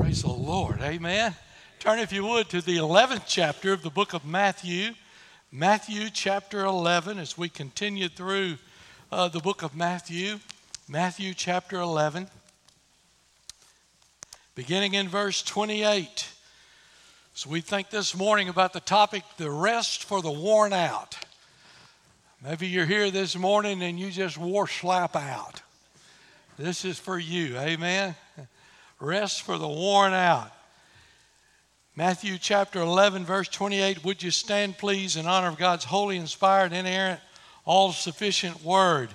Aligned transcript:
Praise 0.00 0.22
the 0.22 0.30
Lord. 0.30 0.80
Amen. 0.80 1.36
Turn, 1.78 1.98
if 1.98 2.10
you 2.10 2.24
would, 2.24 2.48
to 2.48 2.62
the 2.62 2.78
11th 2.78 3.24
chapter 3.26 3.74
of 3.74 3.82
the 3.82 3.90
book 3.90 4.14
of 4.14 4.24
Matthew. 4.24 4.94
Matthew 5.52 6.08
chapter 6.08 6.64
11, 6.64 7.18
as 7.18 7.36
we 7.36 7.50
continue 7.50 8.08
through 8.08 8.56
uh, 9.12 9.28
the 9.28 9.40
book 9.40 9.62
of 9.62 9.76
Matthew. 9.76 10.38
Matthew 10.88 11.34
chapter 11.34 11.78
11, 11.78 12.28
beginning 14.54 14.94
in 14.94 15.06
verse 15.06 15.42
28. 15.42 16.32
So, 17.34 17.50
we 17.50 17.60
think 17.60 17.90
this 17.90 18.16
morning 18.16 18.48
about 18.48 18.72
the 18.72 18.80
topic, 18.80 19.22
the 19.36 19.50
rest 19.50 20.04
for 20.04 20.22
the 20.22 20.32
worn 20.32 20.72
out. 20.72 21.18
Maybe 22.42 22.68
you're 22.68 22.86
here 22.86 23.10
this 23.10 23.36
morning 23.36 23.82
and 23.82 24.00
you 24.00 24.10
just 24.10 24.38
wore 24.38 24.66
slap 24.66 25.14
out. 25.14 25.60
This 26.58 26.86
is 26.86 26.98
for 26.98 27.18
you. 27.18 27.58
Amen. 27.58 28.14
Rest 29.00 29.42
for 29.42 29.56
the 29.56 29.66
worn 29.66 30.12
out. 30.12 30.52
Matthew 31.96 32.36
chapter 32.38 32.80
11, 32.80 33.24
verse 33.24 33.48
28. 33.48 34.04
Would 34.04 34.22
you 34.22 34.30
stand, 34.30 34.76
please, 34.76 35.16
in 35.16 35.26
honor 35.26 35.48
of 35.48 35.58
God's 35.58 35.84
holy, 35.84 36.18
inspired, 36.18 36.72
inerrant, 36.72 37.20
all 37.64 37.92
sufficient 37.92 38.62
word? 38.62 39.08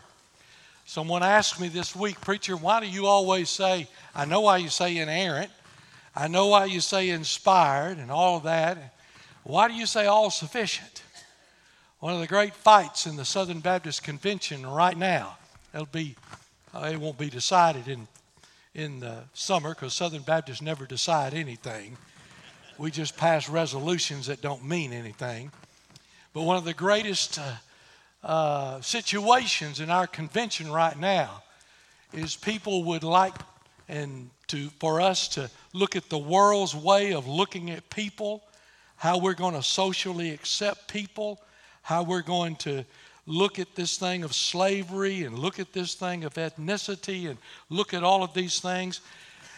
Someone 0.86 1.24
asked 1.24 1.60
me 1.60 1.68
this 1.68 1.96
week, 1.96 2.20
Preacher, 2.22 2.58
why 2.58 2.80
do 2.80 2.88
you 2.88 3.06
always 3.06 3.50
say, 3.50 3.88
I 4.14 4.26
know 4.26 4.42
why 4.42 4.58
you 4.58 4.70
say 4.70 4.98
inerrant, 4.98 5.52
I 6.16 6.28
know 6.28 6.48
why 6.48 6.66
you 6.66 6.82
say 6.82 7.10
inspired, 7.10 7.98
and 7.98 8.10
all 8.10 8.38
of 8.38 8.44
that. 8.44 8.96
Why 9.44 9.68
do 9.68 9.74
you 9.74 9.86
say 9.86 10.08
all 10.08 10.32
sufficient? 10.32 11.04
One 12.00 12.14
of 12.14 12.20
the 12.20 12.28
great 12.28 12.56
fights 12.56 13.06
in 13.06 13.16
the 13.16 13.26
Southern 13.26 13.60
Baptist 13.60 14.04
Convention 14.04 14.66
right 14.66 14.98
now, 14.98 15.38
it'll 15.74 15.86
be, 15.88 16.16
uh, 16.74 16.90
it 16.92 17.00
won't 17.00 17.18
be 17.18 17.30
decided 17.30 17.88
in 17.88 18.08
in 18.76 19.00
the 19.00 19.24
summer 19.34 19.70
because 19.70 19.94
Southern 19.94 20.22
Baptists 20.22 20.62
never 20.62 20.86
decide 20.86 21.34
anything. 21.34 21.98
We 22.78 22.92
just 22.92 23.16
pass 23.16 23.50
resolutions 23.50 24.28
that 24.28 24.42
don't 24.42 24.66
mean 24.66 24.92
anything. 24.92 25.52
But 26.34 26.42
one 26.42 26.58
of 26.58 26.66
the 26.66 26.74
greatest 26.74 27.40
uh, 27.40 27.54
uh, 28.22 28.82
situations 28.82 29.80
in 29.80 29.90
our 29.90 30.06
convention 30.06 30.70
right 30.70 31.00
now 31.00 31.42
is 32.14 32.36
people 32.36 32.84
would 32.84 33.04
like 33.04 33.34
and 33.88 34.30
to 34.48 34.70
for 34.80 35.00
us 35.00 35.30
to 35.30 35.50
look 35.74 35.96
at 35.96 36.10
the 36.10 36.18
world's 36.18 36.76
way 36.76 37.14
of 37.14 37.28
looking 37.28 37.72
at 37.72 37.90
people, 37.90 38.44
how 38.98 39.18
we're 39.18 39.34
going 39.34 39.54
to 39.54 39.64
socially 39.64 40.32
accept 40.32 40.92
people, 40.92 41.40
how 41.82 42.04
we're 42.04 42.22
going 42.22 42.56
to 42.58 42.84
look 43.28 43.60
at 43.60 43.76
this 43.76 43.98
thing 43.98 44.24
of 44.24 44.34
slavery 44.34 45.24
and 45.24 45.38
look 45.38 45.60
at 45.60 45.74
this 45.74 45.96
thing 45.96 46.24
of 46.24 46.34
ethnicity 46.36 47.28
and 47.30 47.38
look 47.70 47.94
at 47.94 48.04
all 48.04 48.24
of 48.24 48.34
these 48.34 48.60
things. 48.60 49.02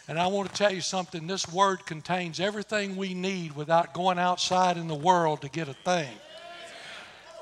And 0.07 0.17
I 0.17 0.27
want 0.27 0.49
to 0.49 0.55
tell 0.55 0.71
you 0.71 0.79
something 0.79 1.27
this 1.27 1.51
word 1.51 1.85
contains 1.85 2.39
everything 2.39 2.95
we 2.95 3.13
need 3.13 3.55
without 3.55 3.93
going 3.93 4.17
outside 4.17 4.77
in 4.77 4.87
the 4.87 4.95
world 4.95 5.41
to 5.41 5.49
get 5.49 5.67
a 5.67 5.73
thing. 5.73 6.15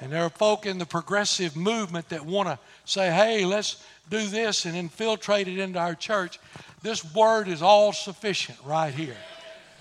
And 0.02 0.12
there 0.12 0.24
are 0.24 0.30
folk 0.30 0.66
in 0.66 0.80
the 0.80 0.86
progressive 0.86 1.56
movement 1.56 2.10
that 2.10 2.26
want 2.26 2.50
to 2.50 2.60
say, 2.86 3.12
hey, 3.12 3.46
let's 3.46 3.84
do 4.10 4.28
this 4.28 4.66
and 4.66 4.76
infiltrate 4.76 5.48
it 5.48 5.60
into 5.60 5.80
our 5.80 5.96
church. 5.96 6.40
This 6.82 7.14
word 7.14 7.48
is 7.48 7.62
all 7.62 7.94
sufficient 7.94 8.58
right 8.66 8.94
here. 8.94 9.16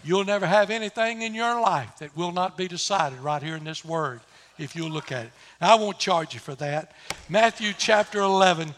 You'll 0.04 0.24
never 0.24 0.46
have 0.46 0.70
anything 0.70 1.22
in 1.22 1.34
your 1.34 1.60
life 1.60 1.98
that 1.98 2.14
will 2.16 2.32
not 2.32 2.58
be 2.58 2.68
decided 2.68 3.18
right 3.20 3.42
here 3.42 3.56
in 3.56 3.64
this 3.64 3.84
word 3.84 4.20
if 4.58 4.76
you'll 4.76 4.90
look 4.90 5.12
at 5.12 5.26
it. 5.26 5.32
I 5.60 5.74
won't 5.76 5.98
charge 5.98 6.34
you 6.34 6.40
for 6.40 6.54
that. 6.56 6.92
Matthew 7.28 7.72
chapter 7.76 8.20
11, 8.20 8.74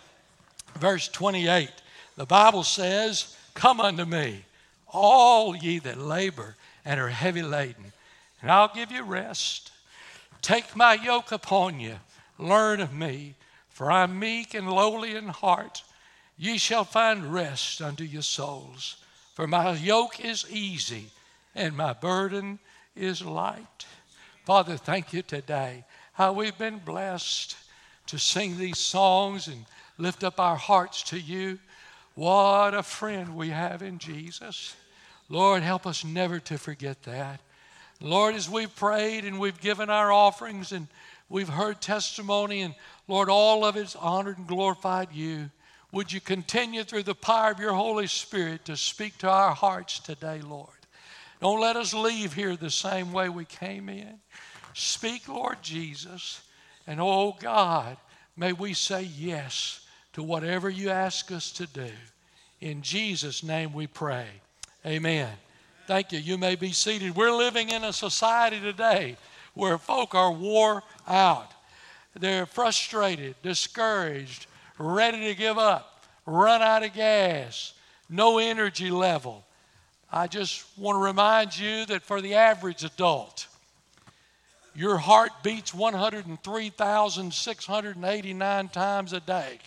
verse 0.79 1.09
28. 1.09 1.71
The 2.17 2.27
Bible 2.27 2.63
says, 2.63 3.37
Come 3.55 3.81
unto 3.81 4.05
me, 4.05 4.45
all 4.89 5.57
ye 5.57 5.79
that 5.81 5.99
labor 5.99 6.57
and 6.85 7.01
are 7.01 7.09
heavy 7.09 7.43
laden, 7.43 7.93
and 8.41 8.51
I'll 8.51 8.73
give 8.73 8.93
you 8.93 9.03
rest. 9.03 9.73
Take 10.43 10.77
my 10.77 10.95
yoke 10.95 11.33
upon 11.33 11.81
you, 11.81 11.97
learn 12.39 12.81
of 12.81 12.95
me, 12.95 13.35
for 13.69 13.91
I'm 13.91 14.19
meek 14.19 14.55
and 14.55 14.71
lowly 14.71 15.17
in 15.17 15.29
heart. 15.29 15.83
Ye 16.39 16.59
shall 16.59 16.85
find 16.85 17.33
rest 17.33 17.83
unto 17.83 18.05
your 18.05 18.23
souls. 18.23 18.97
For 19.35 19.47
my 19.47 19.73
yoke 19.73 20.25
is 20.25 20.47
easy 20.51 21.11
and 21.55 21.77
my 21.77 21.93
burden 21.93 22.59
is 22.95 23.23
light. 23.23 23.87
Father, 24.47 24.77
thank 24.77 25.13
you 25.13 25.23
today 25.23 25.85
how 26.13 26.33
we've 26.33 26.57
been 26.57 26.79
blessed 26.79 27.57
to 28.07 28.17
sing 28.17 28.57
these 28.57 28.79
songs 28.79 29.49
and 29.49 29.67
lift 29.99 30.23
up 30.23 30.39
our 30.39 30.55
hearts 30.55 31.03
to 31.03 31.19
you. 31.19 31.59
What 32.15 32.73
a 32.73 32.85
friend 32.85 33.35
we 33.35 33.49
have 33.49 33.83
in 33.83 33.99
Jesus. 33.99 34.77
Lord, 35.29 35.65
help 35.65 35.85
us 35.85 36.05
never 36.05 36.39
to 36.39 36.59
forget 36.59 37.03
that. 37.03 37.41
Lord, 38.01 38.37
as 38.37 38.49
we've 38.49 38.75
prayed 38.77 39.25
and 39.25 39.41
we've 39.41 39.61
given 39.61 39.91
our 39.91 40.13
offerings 40.13 40.71
and 40.71 40.87
we've 41.29 41.49
heard 41.49 41.81
testimony, 41.81 42.63
and 42.63 42.77
Lord, 43.09 43.29
all 43.29 43.65
of 43.65 43.75
it's 43.75 43.97
honored 43.97 44.39
and 44.39 44.47
glorified 44.47 45.09
you. 45.13 45.51
Would 45.91 46.13
you 46.13 46.21
continue 46.21 46.85
through 46.85 47.03
the 47.03 47.17
power 47.17 47.51
of 47.51 47.59
your 47.59 47.73
Holy 47.75 48.07
Spirit 48.07 48.65
to 48.67 48.77
speak 48.77 49.19
to 49.19 49.29
our 49.29 49.57
hearts 49.57 49.99
today, 49.99 50.41
Lord? 50.41 50.76
Don't 51.47 51.61
let 51.61 51.77
us 51.77 51.95
leave 51.95 52.33
here 52.33 52.57
the 52.57 52.71
same 52.71 53.13
way 53.13 53.29
we 53.29 53.45
came 53.45 53.89
in. 53.89 54.19
Speak, 54.75 55.29
Lord 55.29 55.63
Jesus. 55.63 56.41
And 56.89 57.01
oh 57.01 57.37
God, 57.39 57.97
may 58.37 58.53
we 58.53 58.75
say 58.75 59.03
yes 59.03 59.87
to 60.15 60.25
whatever 60.25 60.69
you 60.69 60.91
ask 60.91 61.31
us 61.31 61.53
to 61.53 61.69
do. 61.69 61.93
In 62.61 62.83
Jesus' 62.83 63.45
name 63.45 63.73
we 63.73 63.87
pray. 63.87 64.27
Amen. 64.85 65.31
Thank 65.87 66.11
you. 66.11 66.19
You 66.19 66.37
may 66.37 66.57
be 66.57 66.73
seated. 66.73 67.15
We're 67.15 67.31
living 67.31 67.69
in 67.69 67.85
a 67.85 67.93
society 67.93 68.59
today 68.59 69.17
where 69.55 69.79
folk 69.79 70.17
are 70.17 70.33
wore 70.33 70.83
out. 71.07 71.53
They're 72.19 72.47
frustrated, 72.47 73.37
discouraged, 73.45 74.47
ready 74.79 75.29
to 75.29 75.35
give 75.37 75.59
up, 75.59 76.07
run 76.27 76.61
out 76.61 76.83
of 76.83 76.93
gas, 76.93 77.73
no 78.11 78.39
energy 78.39 78.91
level. 78.91 79.46
I 80.17 80.27
just 80.29 80.65
want 80.79 80.97
to 80.97 81.01
remind 81.01 81.59
you 81.59 81.85
that 81.85 82.03
for 82.03 82.23
the 82.23 82.37
average 82.37 82.85
adult, 82.85 83.49
your 84.75 84.97
heart 84.97 85.43
beats 85.43 85.75
103,689 85.75 88.69
times 88.71 89.13
a 89.13 89.21
day. 89.21 89.59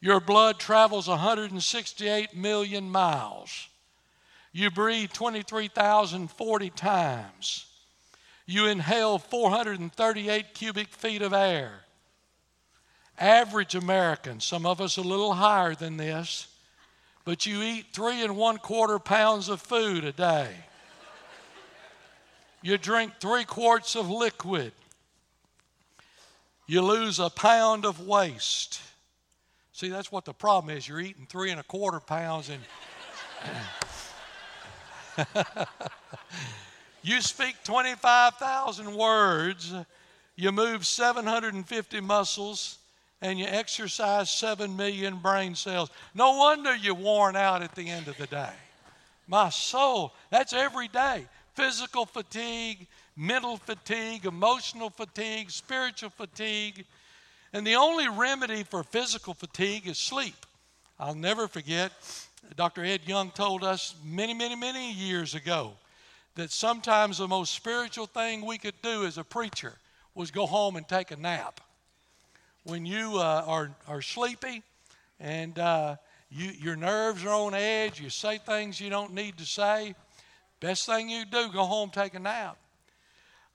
Your 0.00 0.20
blood 0.20 0.60
travels 0.60 1.08
168 1.08 2.36
million 2.36 2.88
miles. 2.88 3.66
You 4.52 4.70
breathe 4.70 5.10
23,040 5.10 6.70
times. 6.70 7.66
You 8.46 8.68
inhale 8.68 9.18
438 9.18 10.54
cubic 10.54 10.90
feet 10.90 11.22
of 11.22 11.32
air. 11.32 11.80
Average 13.18 13.74
American, 13.74 14.38
some 14.38 14.64
of 14.64 14.80
us 14.80 14.96
a 14.96 15.02
little 15.02 15.32
higher 15.32 15.74
than 15.74 15.96
this, 15.96 16.46
but 17.26 17.44
you 17.44 17.60
eat 17.60 17.86
three 17.92 18.22
and 18.22 18.36
one 18.36 18.56
quarter 18.56 19.00
pounds 19.00 19.48
of 19.48 19.60
food 19.60 20.04
a 20.04 20.12
day. 20.12 20.48
You 22.62 22.78
drink 22.78 23.14
three 23.20 23.44
quarts 23.44 23.96
of 23.96 24.08
liquid. 24.08 24.72
You 26.68 26.82
lose 26.82 27.18
a 27.18 27.28
pound 27.28 27.84
of 27.84 28.06
waste. 28.06 28.80
See, 29.72 29.88
that's 29.88 30.10
what 30.10 30.24
the 30.24 30.32
problem 30.32 30.74
is. 30.74 30.88
You're 30.88 31.00
eating 31.00 31.26
three 31.28 31.50
and 31.50 31.58
a 31.58 31.64
quarter 31.64 32.00
pounds 32.00 32.48
and. 32.48 32.62
you 37.02 37.20
speak 37.20 37.56
25,000 37.64 38.94
words, 38.94 39.74
you 40.36 40.52
move 40.52 40.86
750 40.86 42.00
muscles, 42.00 42.78
and 43.22 43.38
you 43.38 43.46
exercise 43.46 44.30
7 44.30 44.76
million 44.76 45.16
brain 45.16 45.54
cells. 45.54 45.90
No 46.14 46.36
wonder 46.36 46.74
you're 46.74 46.94
worn 46.94 47.36
out 47.36 47.62
at 47.62 47.74
the 47.74 47.88
end 47.88 48.08
of 48.08 48.16
the 48.18 48.26
day. 48.26 48.52
My 49.26 49.48
soul, 49.48 50.12
that's 50.30 50.52
every 50.52 50.88
day. 50.88 51.26
Physical 51.54 52.04
fatigue, 52.06 52.86
mental 53.16 53.56
fatigue, 53.56 54.26
emotional 54.26 54.90
fatigue, 54.90 55.50
spiritual 55.50 56.10
fatigue. 56.10 56.84
And 57.52 57.66
the 57.66 57.76
only 57.76 58.08
remedy 58.08 58.62
for 58.62 58.82
physical 58.82 59.34
fatigue 59.34 59.86
is 59.86 59.98
sleep. 59.98 60.46
I'll 61.00 61.14
never 61.14 61.48
forget, 61.48 61.92
Dr. 62.56 62.84
Ed 62.84 63.00
Young 63.06 63.30
told 63.30 63.64
us 63.64 63.94
many, 64.04 64.34
many, 64.34 64.54
many 64.54 64.92
years 64.92 65.34
ago 65.34 65.72
that 66.34 66.50
sometimes 66.50 67.18
the 67.18 67.26
most 67.26 67.54
spiritual 67.54 68.06
thing 68.06 68.44
we 68.44 68.58
could 68.58 68.80
do 68.82 69.06
as 69.06 69.16
a 69.16 69.24
preacher 69.24 69.72
was 70.14 70.30
go 70.30 70.46
home 70.46 70.76
and 70.76 70.86
take 70.86 71.10
a 71.10 71.16
nap 71.16 71.60
when 72.66 72.84
you 72.84 73.18
uh, 73.18 73.44
are, 73.46 73.70
are 73.86 74.02
sleepy 74.02 74.60
and 75.20 75.56
uh, 75.58 75.94
you, 76.30 76.50
your 76.50 76.74
nerves 76.74 77.24
are 77.24 77.30
on 77.30 77.54
edge, 77.54 78.00
you 78.00 78.10
say 78.10 78.38
things 78.38 78.80
you 78.80 78.90
don't 78.90 79.14
need 79.14 79.38
to 79.38 79.46
say, 79.46 79.94
best 80.58 80.84
thing 80.84 81.08
you 81.08 81.24
do, 81.24 81.48
go 81.52 81.64
home, 81.64 81.90
take 81.90 82.14
a 82.14 82.18
nap. 82.18 82.56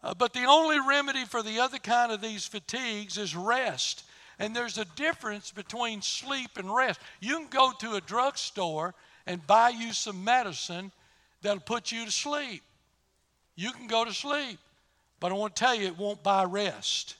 Uh, 0.02 0.14
but 0.14 0.32
the 0.32 0.46
only 0.46 0.80
remedy 0.80 1.26
for 1.26 1.44
the 1.44 1.60
other 1.60 1.78
kind 1.78 2.12
of 2.12 2.22
these 2.22 2.46
fatigues 2.46 3.18
is 3.18 3.36
rest. 3.36 4.06
And 4.40 4.56
there's 4.56 4.78
a 4.78 4.86
difference 4.96 5.52
between 5.52 6.02
sleep 6.02 6.52
and 6.58 6.74
rest. 6.74 7.00
You 7.20 7.36
can 7.36 7.48
go 7.48 7.74
to 7.80 7.96
a 7.96 8.02
drugstore 8.02 8.96
and 9.28 9.46
buy 9.46 9.70
you 9.70 9.92
some 9.92 10.24
medicine 10.24 10.92
that'll 11.42 11.60
put 11.60 11.92
you 11.92 12.06
to 12.06 12.12
sleep. 12.12 12.64
You 13.58 13.72
can 13.74 13.88
go 13.88 14.06
to 14.06 14.14
sleep, 14.14 14.58
but 15.20 15.34
I 15.34 15.36
want 15.36 15.56
to 15.56 15.60
tell 15.60 15.76
you 15.76 15.88
it 15.88 15.98
won't 15.98 16.24
buy 16.24 16.46
rest. 16.46 17.18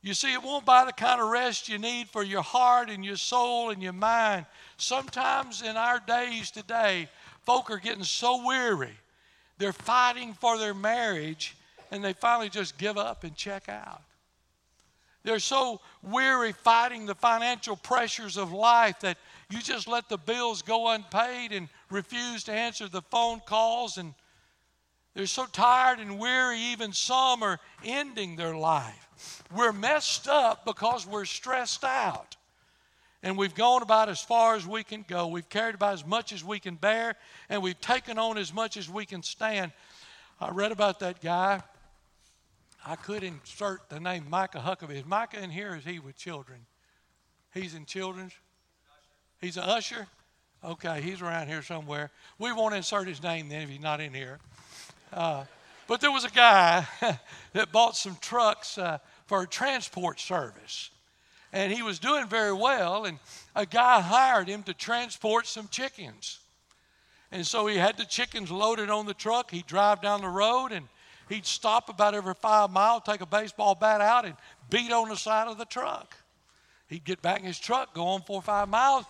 You 0.00 0.14
see, 0.14 0.32
it 0.32 0.42
won't 0.42 0.64
buy 0.64 0.84
the 0.84 0.92
kind 0.92 1.20
of 1.20 1.28
rest 1.28 1.68
you 1.68 1.78
need 1.78 2.08
for 2.08 2.22
your 2.22 2.42
heart 2.42 2.88
and 2.88 3.04
your 3.04 3.16
soul 3.16 3.70
and 3.70 3.82
your 3.82 3.92
mind. 3.92 4.46
Sometimes 4.76 5.62
in 5.62 5.76
our 5.76 5.98
days 5.98 6.50
today, 6.50 7.08
folk 7.44 7.70
are 7.70 7.78
getting 7.78 8.04
so 8.04 8.46
weary. 8.46 8.96
They're 9.58 9.72
fighting 9.72 10.34
for 10.34 10.56
their 10.56 10.74
marriage 10.74 11.56
and 11.90 12.04
they 12.04 12.12
finally 12.12 12.48
just 12.48 12.78
give 12.78 12.96
up 12.96 13.24
and 13.24 13.34
check 13.34 13.68
out. 13.68 14.02
They're 15.24 15.40
so 15.40 15.80
weary 16.02 16.52
fighting 16.52 17.04
the 17.04 17.14
financial 17.14 17.76
pressures 17.76 18.36
of 18.36 18.52
life 18.52 19.00
that 19.00 19.18
you 19.50 19.60
just 19.60 19.88
let 19.88 20.08
the 20.08 20.16
bills 20.16 20.62
go 20.62 20.88
unpaid 20.88 21.52
and 21.52 21.68
refuse 21.90 22.44
to 22.44 22.52
answer 22.52 22.88
the 22.88 23.02
phone 23.02 23.40
calls 23.40 23.98
and 23.98 24.14
they're 25.14 25.26
so 25.26 25.46
tired 25.46 25.98
and 25.98 26.20
weary, 26.20 26.60
even 26.60 26.92
some 26.92 27.42
are 27.42 27.58
ending 27.84 28.36
their 28.36 28.54
life. 28.54 29.07
We're 29.54 29.72
messed 29.72 30.28
up 30.28 30.64
because 30.64 31.06
we're 31.06 31.24
stressed 31.24 31.84
out. 31.84 32.36
And 33.22 33.36
we've 33.36 33.54
gone 33.54 33.82
about 33.82 34.08
as 34.08 34.20
far 34.20 34.54
as 34.54 34.66
we 34.66 34.84
can 34.84 35.04
go. 35.06 35.26
We've 35.26 35.48
carried 35.48 35.74
about 35.74 35.94
as 35.94 36.06
much 36.06 36.32
as 36.32 36.44
we 36.44 36.60
can 36.60 36.76
bear, 36.76 37.16
and 37.48 37.62
we've 37.62 37.80
taken 37.80 38.18
on 38.18 38.38
as 38.38 38.54
much 38.54 38.76
as 38.76 38.88
we 38.88 39.06
can 39.06 39.22
stand. 39.22 39.72
I 40.40 40.50
read 40.50 40.70
about 40.70 41.00
that 41.00 41.20
guy. 41.20 41.62
I 42.86 42.94
could 42.94 43.24
insert 43.24 43.88
the 43.88 43.98
name 43.98 44.26
Micah 44.30 44.60
Huckabee. 44.60 44.98
Is 44.98 45.04
Micah 45.04 45.42
in 45.42 45.50
here? 45.50 45.74
is 45.74 45.84
he 45.84 45.98
with 45.98 46.16
children? 46.16 46.60
He's 47.52 47.74
in 47.74 47.86
children's? 47.86 48.32
He's 49.40 49.56
an 49.56 49.64
usher? 49.64 50.06
Okay, 50.64 51.00
he's 51.00 51.20
around 51.20 51.48
here 51.48 51.62
somewhere. 51.62 52.10
We 52.38 52.52
won't 52.52 52.74
insert 52.74 53.08
his 53.08 53.22
name 53.22 53.48
then 53.48 53.62
if 53.62 53.68
he's 53.68 53.80
not 53.80 54.00
in 54.00 54.14
here. 54.14 54.38
Uh, 55.12 55.44
but 55.88 56.00
there 56.02 56.12
was 56.12 56.24
a 56.24 56.30
guy 56.30 56.86
that 57.54 57.72
bought 57.72 57.96
some 57.96 58.16
trucks 58.20 58.78
uh, 58.78 58.98
for 59.26 59.42
a 59.42 59.46
transport 59.46 60.20
service. 60.20 60.90
And 61.50 61.72
he 61.72 61.82
was 61.82 61.98
doing 61.98 62.28
very 62.28 62.52
well, 62.52 63.06
and 63.06 63.18
a 63.56 63.64
guy 63.64 64.02
hired 64.02 64.48
him 64.48 64.62
to 64.64 64.74
transport 64.74 65.46
some 65.46 65.66
chickens. 65.68 66.40
And 67.32 67.46
so 67.46 67.66
he 67.66 67.76
had 67.76 67.96
the 67.96 68.04
chickens 68.04 68.50
loaded 68.50 68.90
on 68.90 69.06
the 69.06 69.14
truck. 69.14 69.50
He'd 69.50 69.66
drive 69.66 70.02
down 70.02 70.20
the 70.20 70.28
road 70.28 70.72
and 70.72 70.86
he'd 71.28 71.46
stop 71.46 71.88
about 71.88 72.14
every 72.14 72.34
five 72.34 72.70
miles, 72.70 73.02
take 73.04 73.20
a 73.20 73.26
baseball 73.26 73.74
bat 73.74 74.00
out, 74.00 74.24
and 74.24 74.34
beat 74.70 74.92
on 74.92 75.08
the 75.08 75.16
side 75.16 75.48
of 75.48 75.58
the 75.58 75.66
truck. 75.66 76.16
He'd 76.88 77.04
get 77.04 77.20
back 77.20 77.40
in 77.40 77.46
his 77.46 77.58
truck, 77.58 77.94
go 77.94 78.06
on 78.06 78.22
four 78.22 78.36
or 78.36 78.42
five 78.42 78.68
miles. 78.68 79.04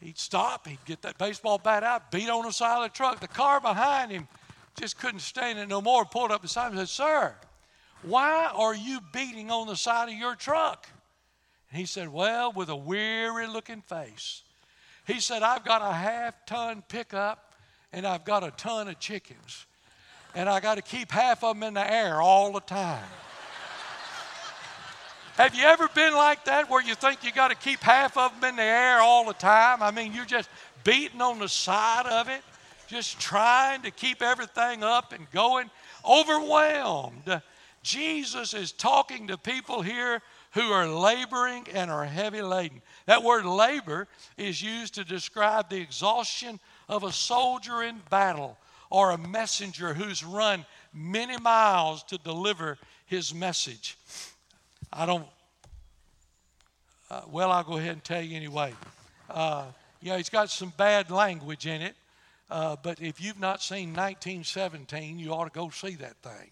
He'd 0.00 0.18
stop, 0.18 0.66
he'd 0.66 0.84
get 0.84 1.02
that 1.02 1.18
baseball 1.18 1.58
bat 1.58 1.82
out, 1.82 2.10
beat 2.10 2.28
on 2.28 2.44
the 2.44 2.52
side 2.52 2.84
of 2.84 2.90
the 2.90 2.96
truck. 2.96 3.20
The 3.20 3.28
car 3.28 3.60
behind 3.60 4.10
him 4.10 4.28
just 4.78 4.98
couldn't 4.98 5.20
stand 5.20 5.58
it 5.58 5.68
no 5.68 5.80
more, 5.80 6.04
pulled 6.04 6.30
up 6.30 6.42
beside 6.42 6.72
him 6.72 6.78
and 6.78 6.88
said, 6.88 7.04
Sir, 7.04 7.34
why 8.02 8.50
are 8.54 8.74
you 8.74 9.00
beating 9.12 9.50
on 9.50 9.66
the 9.66 9.76
side 9.76 10.08
of 10.08 10.14
your 10.14 10.34
truck? 10.34 10.88
And 11.70 11.78
he 11.78 11.86
said, 11.86 12.08
Well, 12.08 12.52
with 12.52 12.68
a 12.68 12.76
weary 12.76 13.46
looking 13.46 13.82
face. 13.82 14.42
He 15.06 15.20
said, 15.20 15.42
I've 15.42 15.64
got 15.64 15.82
a 15.82 15.92
half 15.92 16.46
ton 16.46 16.82
pickup 16.88 17.54
and 17.92 18.06
I've 18.06 18.24
got 18.24 18.44
a 18.44 18.52
ton 18.52 18.88
of 18.88 18.98
chickens. 19.00 19.66
And 20.34 20.48
I 20.48 20.60
got 20.60 20.76
to 20.76 20.82
keep 20.82 21.10
half 21.10 21.42
of 21.42 21.56
them 21.56 21.64
in 21.64 21.74
the 21.74 21.92
air 21.92 22.20
all 22.20 22.52
the 22.52 22.60
time. 22.60 23.02
Have 25.36 25.54
you 25.54 25.64
ever 25.64 25.88
been 25.88 26.14
like 26.14 26.44
that 26.44 26.70
where 26.70 26.82
you 26.82 26.94
think 26.94 27.24
you 27.24 27.32
got 27.32 27.48
to 27.48 27.56
keep 27.56 27.80
half 27.80 28.16
of 28.16 28.32
them 28.32 28.50
in 28.50 28.56
the 28.56 28.62
air 28.62 29.00
all 29.00 29.24
the 29.24 29.32
time? 29.32 29.82
I 29.82 29.90
mean, 29.90 30.12
you're 30.12 30.24
just 30.24 30.48
beating 30.84 31.20
on 31.20 31.38
the 31.38 31.48
side 31.48 32.06
of 32.06 32.28
it 32.28 32.42
just 32.90 33.20
trying 33.20 33.82
to 33.82 33.90
keep 33.92 34.20
everything 34.20 34.82
up 34.82 35.12
and 35.12 35.30
going, 35.30 35.70
overwhelmed. 36.04 37.40
Jesus 37.84 38.52
is 38.52 38.72
talking 38.72 39.28
to 39.28 39.38
people 39.38 39.80
here 39.80 40.20
who 40.54 40.72
are 40.72 40.88
laboring 40.88 41.66
and 41.72 41.88
are 41.88 42.04
heavy 42.04 42.42
laden. 42.42 42.82
That 43.06 43.22
word 43.22 43.46
labor 43.46 44.08
is 44.36 44.60
used 44.60 44.94
to 44.94 45.04
describe 45.04 45.70
the 45.70 45.80
exhaustion 45.80 46.58
of 46.88 47.04
a 47.04 47.12
soldier 47.12 47.84
in 47.84 48.00
battle 48.10 48.58
or 48.90 49.12
a 49.12 49.18
messenger 49.18 49.94
who's 49.94 50.24
run 50.24 50.66
many 50.92 51.38
miles 51.38 52.02
to 52.04 52.18
deliver 52.18 52.76
his 53.06 53.32
message. 53.32 53.96
I 54.92 55.06
don't, 55.06 55.26
uh, 57.08 57.22
well, 57.30 57.52
I'll 57.52 57.62
go 57.62 57.76
ahead 57.76 57.92
and 57.92 58.02
tell 58.02 58.20
you 58.20 58.36
anyway. 58.36 58.74
Uh, 59.28 59.66
you 60.02 60.10
know, 60.10 60.16
it's 60.16 60.28
got 60.28 60.50
some 60.50 60.72
bad 60.76 61.12
language 61.12 61.68
in 61.68 61.82
it. 61.82 61.94
Uh, 62.50 62.76
but 62.82 63.00
if 63.00 63.20
you've 63.20 63.38
not 63.38 63.62
seen 63.62 63.90
1917, 63.90 65.18
you 65.18 65.30
ought 65.32 65.44
to 65.44 65.58
go 65.58 65.70
see 65.70 65.94
that 65.96 66.16
thing. 66.22 66.50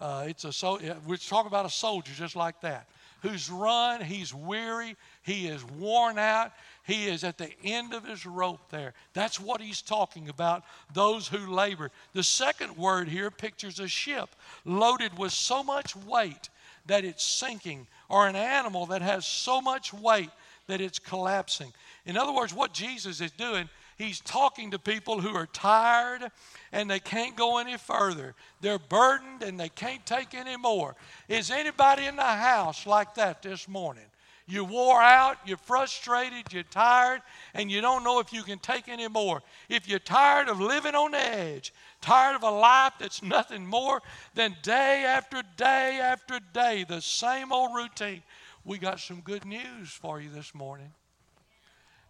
Uh, 0.00 0.24
it's 0.26 0.44
a 0.44 0.52
so 0.52 0.78
we're 1.06 1.16
talking 1.16 1.46
about 1.46 1.64
a 1.64 1.70
soldier 1.70 2.12
just 2.14 2.36
like 2.36 2.60
that 2.60 2.88
who's 3.22 3.48
run, 3.48 4.00
he's 4.00 4.34
weary, 4.34 4.96
he 5.22 5.46
is 5.46 5.64
worn 5.64 6.18
out, 6.18 6.50
he 6.84 7.06
is 7.06 7.22
at 7.22 7.38
the 7.38 7.50
end 7.62 7.94
of 7.94 8.04
his 8.04 8.26
rope 8.26 8.68
there. 8.70 8.94
That's 9.14 9.38
what 9.38 9.60
he's 9.60 9.80
talking 9.80 10.28
about, 10.28 10.64
those 10.92 11.28
who 11.28 11.46
labor. 11.46 11.92
The 12.14 12.24
second 12.24 12.76
word 12.76 13.08
here 13.08 13.30
pictures 13.30 13.78
a 13.78 13.86
ship 13.86 14.28
loaded 14.64 15.16
with 15.16 15.32
so 15.32 15.62
much 15.62 15.94
weight 15.94 16.50
that 16.86 17.04
it's 17.04 17.24
sinking, 17.24 17.86
or 18.08 18.26
an 18.26 18.34
animal 18.34 18.86
that 18.86 19.02
has 19.02 19.24
so 19.24 19.60
much 19.60 19.94
weight 19.94 20.30
that 20.66 20.80
it's 20.80 20.98
collapsing. 20.98 21.72
In 22.04 22.16
other 22.16 22.32
words, 22.32 22.52
what 22.52 22.74
Jesus 22.74 23.20
is 23.20 23.30
doing 23.30 23.68
He's 24.02 24.20
talking 24.20 24.72
to 24.72 24.80
people 24.80 25.20
who 25.20 25.36
are 25.36 25.46
tired 25.46 26.28
and 26.72 26.90
they 26.90 26.98
can't 26.98 27.36
go 27.36 27.58
any 27.58 27.76
further. 27.76 28.34
They're 28.60 28.80
burdened 28.80 29.44
and 29.44 29.60
they 29.60 29.68
can't 29.68 30.04
take 30.04 30.34
any 30.34 30.56
more. 30.56 30.96
Is 31.28 31.52
anybody 31.52 32.06
in 32.06 32.16
the 32.16 32.22
house 32.22 32.84
like 32.84 33.14
that 33.14 33.42
this 33.42 33.68
morning? 33.68 34.02
You 34.48 34.64
wore 34.64 35.00
out, 35.00 35.36
you're 35.46 35.56
frustrated, 35.56 36.52
you're 36.52 36.64
tired, 36.64 37.22
and 37.54 37.70
you 37.70 37.80
don't 37.80 38.02
know 38.02 38.18
if 38.18 38.32
you 38.32 38.42
can 38.42 38.58
take 38.58 38.88
any 38.88 39.06
more. 39.06 39.40
If 39.68 39.88
you're 39.88 40.00
tired 40.00 40.48
of 40.48 40.60
living 40.60 40.96
on 40.96 41.12
the 41.12 41.24
edge, 41.24 41.72
tired 42.00 42.34
of 42.34 42.42
a 42.42 42.50
life 42.50 42.94
that's 42.98 43.22
nothing 43.22 43.64
more 43.64 44.02
than 44.34 44.56
day 44.64 45.04
after 45.06 45.42
day 45.56 46.00
after 46.02 46.40
day, 46.52 46.84
the 46.88 47.00
same 47.00 47.52
old 47.52 47.76
routine, 47.76 48.24
we 48.64 48.78
got 48.78 48.98
some 48.98 49.20
good 49.20 49.44
news 49.44 49.90
for 49.90 50.20
you 50.20 50.28
this 50.28 50.56
morning. 50.56 50.92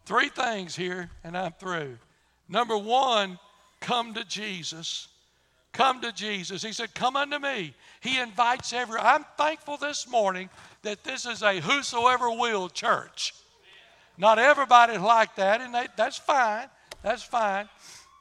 Three 0.05 0.29
things 0.29 0.75
here, 0.75 1.11
and 1.23 1.37
I'm 1.37 1.53
through. 1.53 1.99
Number 2.49 2.77
one, 2.77 3.39
come 3.81 4.15
to 4.15 4.25
Jesus. 4.25 5.09
Come 5.73 6.01
to 6.03 6.13
Jesus. 6.13 6.63
He 6.63 6.73
said, 6.73 6.95
Come 6.95 7.17
unto 7.17 7.39
me. 7.39 7.75
He 8.01 8.19
invites 8.19 8.73
every. 8.73 9.01
I'm 9.01 9.25
thankful 9.39 9.77
this 9.77 10.09
morning 10.09 10.51
that 10.83 11.03
this 11.05 11.25
is 11.25 11.43
a 11.43 11.61
whosoever 11.61 12.31
will 12.31 12.69
church. 12.69 13.35
Not 14.19 14.39
everybody's 14.39 15.01
like 15.01 15.35
that, 15.37 15.61
and 15.61 15.75
they, 15.75 15.87
that's 15.97 16.19
fine. 16.19 16.69
That's 17.03 17.23
fine. 17.23 17.69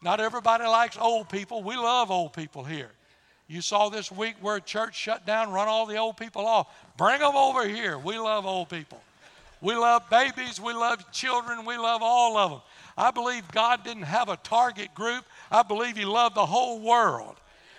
Not 0.01 0.19
everybody 0.19 0.65
likes 0.65 0.97
old 0.97 1.29
people. 1.29 1.61
We 1.61 1.75
love 1.75 2.09
old 2.09 2.33
people 2.33 2.63
here. 2.63 2.91
You 3.47 3.61
saw 3.61 3.89
this 3.89 4.09
week 4.11 4.35
where 4.39 4.59
church 4.61 4.95
shut 4.95 5.25
down, 5.25 5.51
run 5.51 5.67
all 5.67 5.85
the 5.85 5.97
old 5.97 6.15
people 6.15 6.47
off. 6.47 6.67
Bring 6.95 7.19
them 7.19 7.35
over 7.35 7.67
here. 7.67 7.97
We 7.97 8.17
love 8.17 8.45
old 8.45 8.69
people. 8.69 9.01
We 9.61 9.75
love 9.75 10.09
babies. 10.09 10.59
We 10.59 10.73
love 10.73 11.11
children. 11.11 11.65
We 11.65 11.77
love 11.77 12.01
all 12.03 12.37
of 12.37 12.51
them. 12.51 12.61
I 12.97 13.11
believe 13.11 13.49
God 13.51 13.83
didn't 13.83 14.03
have 14.03 14.27
a 14.27 14.37
target 14.37 14.93
group. 14.93 15.23
I 15.51 15.63
believe 15.63 15.95
He 15.95 16.05
loved 16.05 16.35
the 16.35 16.45
whole 16.45 16.79
world. 16.79 17.35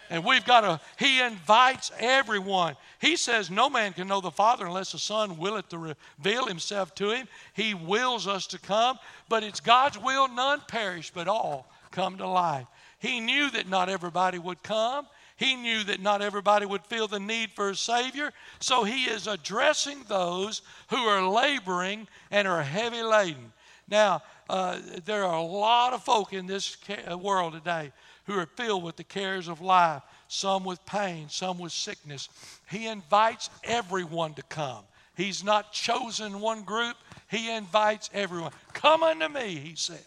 And 0.09 0.25
we've 0.25 0.45
got 0.45 0.61
to, 0.61 0.81
He 0.99 1.21
invites 1.21 1.91
everyone. 1.99 2.77
He 3.01 3.17
says 3.17 3.51
no 3.51 3.69
man 3.69 3.95
can 3.95 4.07
know 4.07 4.21
the 4.21 4.31
Father 4.31 4.67
unless 4.67 4.93
the 4.93 4.99
Son 4.99 5.39
willeth 5.39 5.71
to 5.71 5.79
reveal 5.79 6.47
Himself 6.47 6.95
to 6.97 7.11
him. 7.11 7.27
He 7.55 7.75
wills 7.75 8.27
us 8.27 8.47
to 8.49 8.59
come, 8.59 8.99
but 9.29 9.43
it's 9.43 9.61
God's 9.61 9.99
will 9.99 10.29
none 10.29 10.61
perish, 10.69 11.11
but 11.11 11.29
all 11.29 11.71
come 11.91 12.19
to 12.19 12.29
life. 12.29 12.67
He 12.99 13.21
knew 13.21 13.51
that 13.51 13.69
not 13.69 13.89
everybody 13.89 14.39
would 14.39 14.63
come. 14.63 15.07
He 15.43 15.57
knew 15.57 15.83
that 15.85 16.01
not 16.01 16.23
everybody 16.23 16.67
would 16.67 16.87
feel 16.87 17.09
the 17.09 17.19
need 17.19 17.51
for 17.51 17.71
a 17.71 17.77
Savior, 17.77 18.33
so 18.61 18.85
He 18.85 19.07
is 19.07 19.27
addressing 19.27 20.05
those 20.07 20.63
who 20.91 20.99
are 20.99 21.29
laboring 21.29 22.07
and 22.31 22.47
are 22.47 22.63
heavy 22.63 23.03
laden. 23.03 23.53
Now, 23.89 24.23
uh, 24.49 24.79
there 25.05 25.25
are 25.25 25.35
a 25.35 25.43
lot 25.43 25.95
of 25.95 26.05
folk 26.05 26.33
in 26.33 26.47
this 26.47 26.77
uh, 27.11 27.19
world 27.19 27.55
today 27.55 27.91
who 28.27 28.39
are 28.39 28.47
filled 28.47 28.85
with 28.85 28.95
the 28.95 29.03
cares 29.03 29.49
of 29.49 29.61
life, 29.61 30.03
some 30.29 30.63
with 30.63 30.87
pain, 30.87 31.29
some 31.29 31.59
with 31.59 31.73
sickness. 31.73 32.29
He 32.71 32.87
invites 32.87 33.51
everyone 33.65 34.35
to 34.35 34.43
come. 34.43 34.85
He's 35.17 35.43
not 35.43 35.73
chosen 35.73 36.39
one 36.39 36.63
group, 36.63 36.97
He 37.29 37.51
invites 37.51 38.11
everyone. 38.15 38.53
Come 38.75 39.03
unto 39.03 39.29
me, 39.29 39.57
He 39.57 39.75
said. 39.75 40.07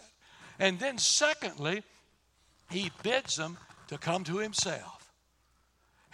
And 0.60 0.80
then, 0.80 0.98
secondly, 0.98 1.84
He 2.70 2.89
bids 3.04 3.36
them 3.36 3.58
to 3.89 3.98
come 3.98 4.24
to 4.24 4.38
Himself. 4.38 4.95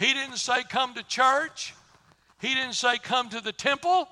He 0.01 0.13
didn't 0.13 0.37
say 0.37 0.63
come 0.63 0.93
to 0.95 1.03
church. 1.03 1.73
He 2.41 2.55
didn't 2.55 2.73
say 2.73 2.97
come 2.97 3.29
to 3.29 3.39
the 3.39 3.51
temple. 3.51 4.09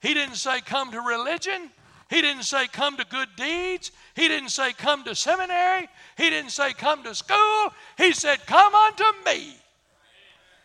He 0.00 0.12
didn't 0.12 0.34
say 0.34 0.60
come 0.60 0.90
to 0.92 1.00
religion. 1.00 1.70
He 2.10 2.20
didn't 2.22 2.42
say 2.42 2.66
come 2.66 2.96
to 2.96 3.06
good 3.06 3.28
deeds. 3.36 3.92
He 4.14 4.28
didn't 4.28 4.48
say 4.50 4.72
come 4.72 5.04
to 5.04 5.14
seminary. 5.14 5.88
He 6.16 6.28
didn't 6.28 6.50
say 6.50 6.72
come 6.72 7.02
to 7.04 7.14
school. 7.14 7.72
He 7.96 8.12
said 8.12 8.44
come 8.46 8.74
unto 8.74 9.04
me 9.24 9.54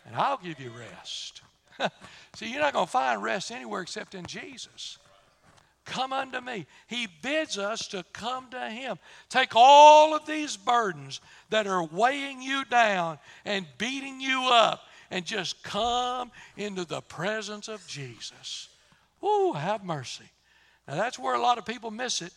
and 0.06 0.16
I'll 0.16 0.38
give 0.38 0.60
you 0.60 0.70
rest. 0.70 1.42
See, 2.36 2.50
you're 2.50 2.60
not 2.60 2.72
going 2.72 2.86
to 2.86 2.90
find 2.90 3.22
rest 3.22 3.50
anywhere 3.50 3.82
except 3.82 4.14
in 4.14 4.26
Jesus. 4.26 4.98
Come 5.84 6.12
unto 6.12 6.40
me. 6.40 6.66
He 6.86 7.08
bids 7.22 7.58
us 7.58 7.88
to 7.88 8.04
come 8.12 8.48
to 8.50 8.70
Him. 8.70 8.98
Take 9.28 9.52
all 9.54 10.14
of 10.14 10.26
these 10.26 10.56
burdens 10.56 11.20
that 11.50 11.66
are 11.66 11.84
weighing 11.84 12.40
you 12.40 12.64
down 12.64 13.18
and 13.44 13.66
beating 13.76 14.20
you 14.20 14.48
up 14.50 14.82
and 15.10 15.24
just 15.24 15.62
come 15.62 16.30
into 16.56 16.84
the 16.84 17.02
presence 17.02 17.68
of 17.68 17.86
Jesus. 17.86 18.68
Ooh, 19.22 19.52
have 19.52 19.84
mercy. 19.84 20.24
Now, 20.88 20.96
that's 20.96 21.18
where 21.18 21.34
a 21.34 21.40
lot 21.40 21.58
of 21.58 21.66
people 21.66 21.90
miss 21.90 22.22
it 22.22 22.32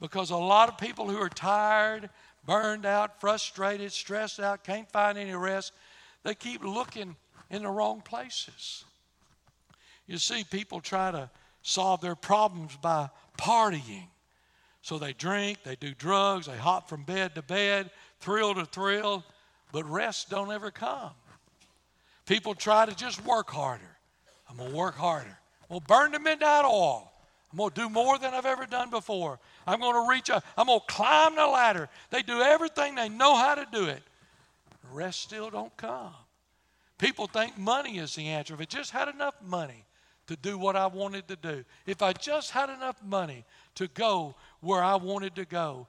because 0.00 0.30
a 0.30 0.36
lot 0.36 0.68
of 0.68 0.78
people 0.78 1.08
who 1.08 1.18
are 1.18 1.28
tired, 1.28 2.08
burned 2.46 2.86
out, 2.86 3.20
frustrated, 3.20 3.92
stressed 3.92 4.40
out, 4.40 4.64
can't 4.64 4.90
find 4.90 5.18
any 5.18 5.34
rest, 5.34 5.72
they 6.22 6.34
keep 6.34 6.64
looking 6.64 7.16
in 7.50 7.62
the 7.62 7.68
wrong 7.68 8.00
places. 8.00 8.84
You 10.06 10.18
see, 10.18 10.44
people 10.44 10.80
try 10.80 11.10
to 11.10 11.30
solve 11.66 12.00
their 12.00 12.14
problems 12.14 12.76
by 12.80 13.10
partying. 13.36 14.06
So 14.82 14.98
they 14.98 15.12
drink, 15.12 15.64
they 15.64 15.74
do 15.74 15.94
drugs, 15.94 16.46
they 16.46 16.56
hop 16.56 16.88
from 16.88 17.02
bed 17.02 17.34
to 17.34 17.42
bed, 17.42 17.90
thrill 18.20 18.54
to 18.54 18.64
thrill, 18.64 19.24
but 19.72 19.84
rest 19.90 20.30
don't 20.30 20.52
ever 20.52 20.70
come. 20.70 21.10
People 22.24 22.54
try 22.54 22.86
to 22.86 22.94
just 22.94 23.24
work 23.24 23.50
harder. 23.50 23.96
I'm 24.48 24.58
going 24.58 24.70
to 24.70 24.76
work 24.76 24.94
harder. 24.94 25.36
I'm 25.64 25.68
going 25.70 25.80
to 25.80 25.86
burn 25.88 26.12
the 26.12 26.20
midnight 26.20 26.64
oil. 26.64 27.10
I'm 27.50 27.58
going 27.58 27.70
to 27.70 27.80
do 27.80 27.88
more 27.88 28.16
than 28.16 28.32
I've 28.32 28.46
ever 28.46 28.66
done 28.66 28.90
before. 28.90 29.40
I'm 29.66 29.80
going 29.80 29.94
to 29.94 30.08
reach 30.08 30.30
up. 30.30 30.44
I'm 30.56 30.66
going 30.66 30.78
to 30.78 30.86
climb 30.86 31.34
the 31.34 31.48
ladder. 31.48 31.88
They 32.10 32.22
do 32.22 32.40
everything 32.42 32.94
they 32.94 33.08
know 33.08 33.34
how 33.34 33.56
to 33.56 33.66
do 33.72 33.86
it. 33.86 34.02
Rest 34.92 35.20
still 35.20 35.50
don't 35.50 35.76
come. 35.76 36.14
People 36.98 37.26
think 37.26 37.58
money 37.58 37.98
is 37.98 38.14
the 38.14 38.28
answer. 38.28 38.54
If 38.54 38.60
I 38.60 38.64
just 38.66 38.92
had 38.92 39.08
enough 39.08 39.34
money, 39.44 39.84
to 40.26 40.36
do 40.36 40.58
what 40.58 40.76
I 40.76 40.86
wanted 40.86 41.28
to 41.28 41.36
do. 41.36 41.64
If 41.86 42.02
I 42.02 42.12
just 42.12 42.50
had 42.50 42.70
enough 42.70 43.02
money 43.02 43.44
to 43.76 43.88
go 43.88 44.34
where 44.60 44.82
I 44.82 44.96
wanted 44.96 45.36
to 45.36 45.44
go, 45.44 45.86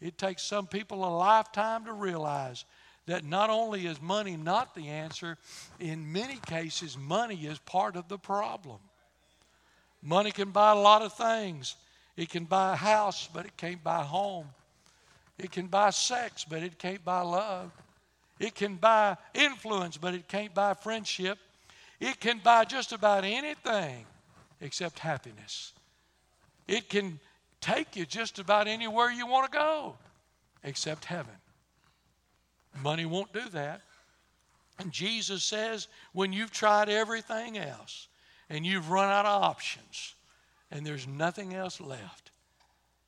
it 0.00 0.18
takes 0.18 0.42
some 0.42 0.66
people 0.66 1.04
a 1.04 1.16
lifetime 1.16 1.84
to 1.84 1.92
realize 1.92 2.64
that 3.06 3.24
not 3.24 3.50
only 3.50 3.86
is 3.86 4.02
money 4.02 4.36
not 4.36 4.74
the 4.74 4.88
answer, 4.88 5.38
in 5.78 6.12
many 6.12 6.38
cases, 6.46 6.98
money 6.98 7.46
is 7.46 7.58
part 7.60 7.96
of 7.96 8.08
the 8.08 8.18
problem. 8.18 8.78
Money 10.02 10.32
can 10.32 10.50
buy 10.50 10.72
a 10.72 10.76
lot 10.76 11.02
of 11.02 11.12
things. 11.12 11.76
It 12.16 12.28
can 12.28 12.44
buy 12.44 12.72
a 12.72 12.76
house, 12.76 13.28
but 13.32 13.46
it 13.46 13.56
can't 13.56 13.82
buy 13.82 14.00
a 14.00 14.04
home. 14.04 14.46
It 15.38 15.52
can 15.52 15.66
buy 15.66 15.90
sex, 15.90 16.44
but 16.48 16.62
it 16.62 16.78
can't 16.78 17.04
buy 17.04 17.20
love. 17.20 17.70
It 18.38 18.54
can 18.54 18.76
buy 18.76 19.16
influence, 19.34 19.96
but 19.96 20.14
it 20.14 20.28
can't 20.28 20.54
buy 20.54 20.74
friendship. 20.74 21.38
It 22.00 22.20
can 22.20 22.38
buy 22.38 22.64
just 22.64 22.92
about 22.92 23.24
anything 23.24 24.06
except 24.60 24.98
happiness. 24.98 25.72
It 26.68 26.88
can 26.88 27.18
take 27.60 27.96
you 27.96 28.06
just 28.06 28.38
about 28.38 28.68
anywhere 28.68 29.10
you 29.10 29.26
want 29.26 29.50
to 29.50 29.58
go 29.58 29.96
except 30.62 31.04
heaven. 31.06 31.34
Money 32.82 33.06
won't 33.06 33.32
do 33.32 33.48
that. 33.50 33.80
And 34.78 34.92
Jesus 34.92 35.42
says, 35.42 35.88
when 36.12 36.32
you've 36.32 36.50
tried 36.50 36.88
everything 36.88 37.56
else 37.56 38.08
and 38.50 38.66
you've 38.66 38.90
run 38.90 39.10
out 39.10 39.24
of 39.24 39.42
options 39.42 40.14
and 40.70 40.84
there's 40.84 41.06
nothing 41.06 41.54
else 41.54 41.80
left, 41.80 42.30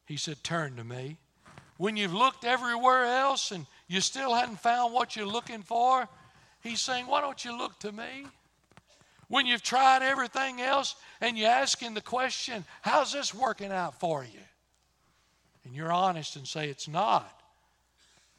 He 0.07 0.17
said, 0.17 0.43
Turn 0.43 0.77
to 0.77 0.85
me. 0.85 1.19
When 1.77 1.97
you've 1.97 2.15
looked 2.15 2.45
everywhere 2.45 3.05
else 3.05 3.51
and 3.53 3.67
you 3.87 4.01
still 4.01 4.35
hadn't 4.35 4.61
found 4.61 4.95
what 4.95 5.15
you're 5.15 5.27
looking 5.27 5.63
for, 5.63 6.09
He's 6.63 6.81
saying, 6.81 7.07
Why 7.07 7.21
don't 7.21 7.45
you 7.45 7.57
look 7.57 7.79
to 7.81 7.93
me? 7.93 8.27
When 9.29 9.47
you've 9.47 9.63
tried 9.63 10.03
everything 10.03 10.61
else 10.61 10.97
and 11.21 11.37
you're 11.37 11.51
asking 11.51 11.95
the 11.95 12.01
question, 12.01 12.65
how's 12.83 13.13
this 13.13 13.35
working 13.35 13.71
out 13.71 14.01
for 14.01 14.25
you? 14.25 14.41
And 15.65 15.75
you're 15.75 15.93
honest 15.93 16.37
and 16.37 16.47
say 16.47 16.69
it's 16.69 16.89
not. 16.89 17.43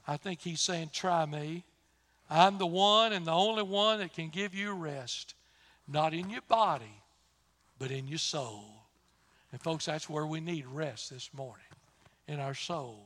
I 0.08 0.17
think 0.17 0.41
he's 0.41 0.62
saying, 0.62 0.89
try 0.91 1.25
me. 1.25 1.63
I'm 2.29 2.58
the 2.58 2.65
one 2.65 3.13
and 3.13 3.25
the 3.25 3.31
only 3.31 3.63
one 3.63 4.00
that 4.00 4.13
can 4.13 4.29
give 4.29 4.55
you 4.55 4.72
rest, 4.72 5.36
not 5.88 6.13
in 6.13 6.29
your 6.29 6.41
body, 6.48 7.01
but 7.77 7.91
in 7.91 8.08
your 8.08 8.17
soul. 8.17 8.65
And 9.51 9.62
folks, 9.62 9.86
that's 9.86 10.10
where 10.10 10.25
we 10.25 10.39
need 10.39 10.65
rest 10.67 11.12
this 11.12 11.29
morning, 11.36 11.65
in 12.27 12.39
our 12.39 12.53
soul. 12.55 13.03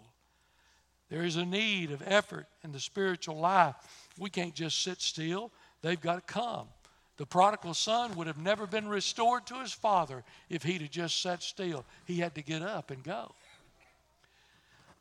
There 1.10 1.24
is 1.24 1.36
a 1.36 1.46
need 1.46 1.92
of 1.92 2.02
effort 2.06 2.48
in 2.64 2.72
the 2.72 2.80
spiritual 2.80 3.38
life. 3.38 3.76
We 4.18 4.30
can't 4.30 4.56
just 4.56 4.82
sit 4.82 5.02
still, 5.02 5.52
they've 5.82 6.00
got 6.00 6.16
to 6.16 6.34
come. 6.34 6.68
The 7.18 7.26
prodigal 7.26 7.74
son 7.74 8.16
would 8.16 8.28
have 8.28 8.40
never 8.40 8.66
been 8.66 8.88
restored 8.88 9.46
to 9.48 9.60
his 9.60 9.72
father 9.72 10.24
if 10.50 10.64
he'd 10.64 10.82
have 10.82 10.92
just 10.92 11.22
sat 11.22 11.44
still. 11.44 11.86
He 12.06 12.18
had 12.18 12.34
to 12.36 12.42
get 12.42 12.62
up 12.62 12.90
and 12.90 13.04
go. 13.04 13.34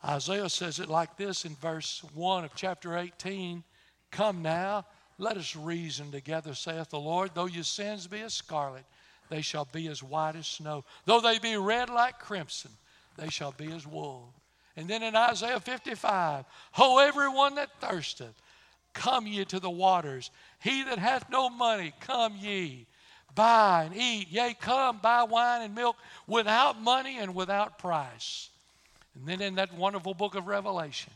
Isaiah 0.05 0.49
says 0.49 0.79
it 0.79 0.89
like 0.89 1.17
this 1.17 1.45
in 1.45 1.55
verse 1.55 2.05
1 2.15 2.45
of 2.45 2.55
chapter 2.55 2.97
18 2.97 3.63
Come 4.11 4.43
now, 4.43 4.85
let 5.17 5.39
us 5.39 5.57
reason 5.57 6.11
together, 6.11 6.55
saith 6.55 6.91
the 6.91 7.01
Lord. 7.01 7.31
Though 7.33 7.47
your 7.47 7.65
sins 7.65 8.07
be 8.07 8.21
as 8.21 8.35
scarlet, 8.35 8.85
they 9.31 9.41
shall 9.41 9.65
be 9.65 9.89
as 9.89 10.03
white 10.03 10.37
as 10.37 10.47
snow. 10.47 10.85
Though 11.07 11.21
they 11.21 11.39
be 11.39 11.57
red 11.57 11.89
like 11.89 12.19
crimson, 12.19 12.73
they 13.17 13.31
shall 13.31 13.53
be 13.53 13.73
as 13.73 13.87
wool. 13.87 14.35
And 14.77 14.89
then 14.89 15.03
in 15.03 15.17
Isaiah 15.17 15.61
55, 15.61 16.45
Ho, 16.73 16.99
everyone 16.99 17.55
that 17.55 17.71
thirsteth, 17.81 18.35
come 18.93 19.27
ye 19.27 19.45
to 19.47 19.61
the 19.61 19.71
waters. 19.71 20.31
He 20.63 20.85
that 20.85 20.99
hath 20.99 21.29
no 21.29 21.51
money, 21.51 21.93
come 22.01 22.37
ye. 22.41 22.87
Buy 23.35 23.85
and 23.85 23.97
eat. 23.97 24.29
Yea, 24.31 24.55
come, 24.61 24.99
buy 24.99 25.25
wine 25.25 25.63
and 25.63 25.75
milk 25.75 25.97
without 26.27 26.81
money 26.81 27.19
and 27.19 27.35
without 27.35 27.79
price. 27.79 28.51
And 29.15 29.27
then 29.27 29.41
in 29.41 29.57
that 29.57 29.75
wonderful 29.75 30.15
book 30.15 30.35
of 30.35 30.47
Revelation, 30.47 31.13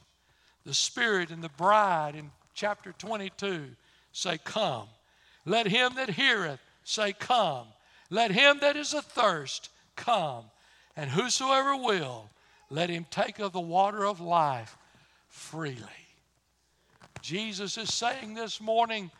the 0.64 0.74
Spirit 0.74 1.30
and 1.30 1.44
the 1.44 1.48
bride 1.50 2.14
in 2.16 2.30
chapter 2.54 2.92
22 2.98 3.66
say, 4.12 4.38
Come. 4.44 4.88
Let 5.44 5.68
him 5.68 5.94
that 5.94 6.10
heareth 6.10 6.60
say, 6.84 7.12
Come. 7.12 7.66
Let 8.10 8.30
him 8.30 8.58
that 8.60 8.76
is 8.76 8.94
athirst 8.94 9.70
come. 9.96 10.44
And 10.96 11.10
whosoever 11.10 11.76
will, 11.76 12.30
let 12.70 12.90
him 12.90 13.06
take 13.10 13.38
of 13.38 13.52
the 13.52 13.60
water 13.60 14.04
of 14.04 14.20
life 14.20 14.76
freely. 15.28 15.82
Jesus 17.20 17.76
is 17.76 17.92
saying 17.92 18.34
this 18.34 18.60
morning 18.60 19.10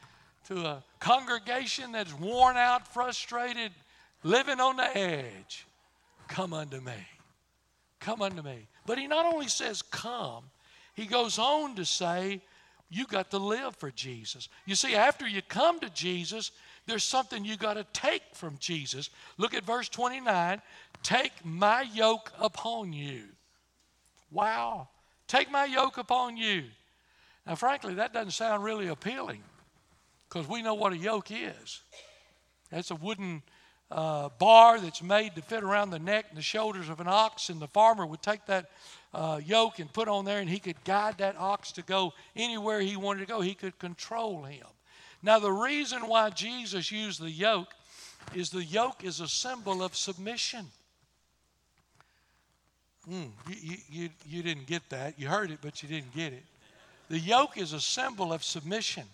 to 0.47 0.65
a 0.65 0.83
congregation 1.01 1.93
that's 1.93 2.13
worn 2.19 2.57
out, 2.57 2.93
frustrated, 2.93 3.73
living 4.23 4.61
on 4.61 4.77
the 4.77 4.97
edge 4.97 5.67
come 6.29 6.53
unto 6.53 6.81
me. 6.81 6.93
Come 8.01 8.23
unto 8.23 8.43
me. 8.43 8.67
But 8.85 8.99
he 8.99 9.07
not 9.07 9.33
only 9.33 9.49
says 9.49 9.83
come, 9.83 10.45
he 10.95 11.07
goes 11.07 11.39
on 11.39 11.75
to 11.77 11.85
say, 11.85 12.41
you 12.89 13.07
got 13.07 13.31
to 13.33 13.39
live 13.39 13.75
for 13.77 13.91
Jesus. 13.91 14.49
You 14.65 14.77
see, 14.77 14.95
after 14.95 15.27
you 15.27 15.43
come 15.43 15.81
to 15.81 15.91
Jesus, 15.91 16.53
there's 16.87 17.03
something 17.03 17.45
you 17.45 17.57
got 17.57 17.75
to 17.75 17.85
take 17.93 18.23
from 18.33 18.57
Jesus. 18.61 19.11
Look 19.39 19.55
at 19.55 19.65
verse 19.65 19.89
29 19.89 20.63
Take 21.03 21.33
my 21.45 21.83
yoke 21.83 22.33
upon 22.41 22.93
you. 22.93 23.25
Wow. 24.31 24.89
Take 25.29 25.51
my 25.51 25.65
yoke 25.65 25.99
upon 25.99 26.37
you. 26.37 26.65
Now, 27.47 27.55
frankly, 27.55 27.95
that 27.95 28.13
doesn't 28.13 28.33
sound 28.33 28.65
really 28.65 28.89
appealing 28.89 29.43
because 30.37 30.51
we 30.51 30.61
know 30.61 30.75
what 30.75 30.93
a 30.93 30.99
yoke 30.99 31.31
is. 31.31 31.81
It's 32.71 32.91
a 32.91 32.95
wooden 32.95 33.43
uh, 33.91 34.29
bar 34.39 34.79
that's 34.79 35.03
made 35.03 35.35
to 35.35 35.41
fit 35.41 35.63
around 35.65 35.89
the 35.89 35.99
neck 35.99 36.27
and 36.29 36.37
the 36.37 36.43
shoulders 36.43 36.91
of 36.91 37.01
an 37.01 37.09
ox, 37.09 37.49
and 37.49 37.59
the 37.59 37.69
farmer 37.69 38.05
would 38.05 38.21
take 38.21 38.45
that 38.45 38.67
uh, 39.15 39.41
yoke 39.43 39.79
and 39.79 39.91
put 39.91 40.09
on 40.09 40.27
there, 40.27 40.41
and 40.41 40.51
he 40.51 40.59
could 40.59 40.77
guide 40.85 41.17
that 41.19 41.37
ox 41.39 41.73
to 41.73 41.83
go 41.83 42.13
anywhere 42.35 42.81
he 42.81 42.99
wanted 42.99 43.21
to 43.21 43.27
go. 43.27 43.41
He 43.41 43.55
could 43.55 43.79
control 43.79 44.43
him. 44.43 44.67
Now, 45.23 45.39
the 45.39 45.51
reason 45.51 46.07
why 46.07 46.29
Jesus 46.29 46.93
used 46.93 47.23
the 47.23 47.31
yoke 47.31 47.73
is 48.35 48.51
the 48.51 48.63
yoke 48.63 49.05
is 49.05 49.21
a 49.21 49.29
symbol 49.29 49.83
of 49.83 49.97
submission. 49.97 50.67
Mm, 53.11 53.31
you, 53.49 53.77
you, 53.89 54.09
you 54.27 54.43
didn't 54.43 54.67
get 54.67 54.83
that. 54.91 55.19
You 55.19 55.29
heard 55.29 55.51
it, 55.51 55.61
but 55.63 55.83
you 55.83 55.89
didn't 55.89 56.15
get 56.15 56.35
it. 56.35 56.45
The 57.09 57.19
yoke 57.19 57.57
is 57.57 57.73
a 57.73 57.81
symbol 57.81 58.35
of 58.35 58.45
submission. 58.45 59.05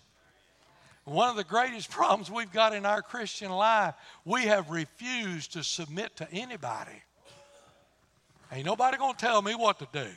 One 1.05 1.29
of 1.29 1.35
the 1.35 1.43
greatest 1.43 1.91
problems 1.91 2.31
we've 2.31 2.51
got 2.51 2.73
in 2.73 2.85
our 2.85 3.01
Christian 3.01 3.51
life, 3.51 3.93
we 4.23 4.43
have 4.43 4.69
refused 4.69 5.53
to 5.53 5.63
submit 5.63 6.15
to 6.17 6.31
anybody. 6.31 7.03
Ain't 8.51 8.65
nobody 8.65 8.97
to 8.97 9.13
tell 9.17 9.41
me 9.41 9.55
what 9.55 9.79
to 9.79 9.87
do. 9.91 10.07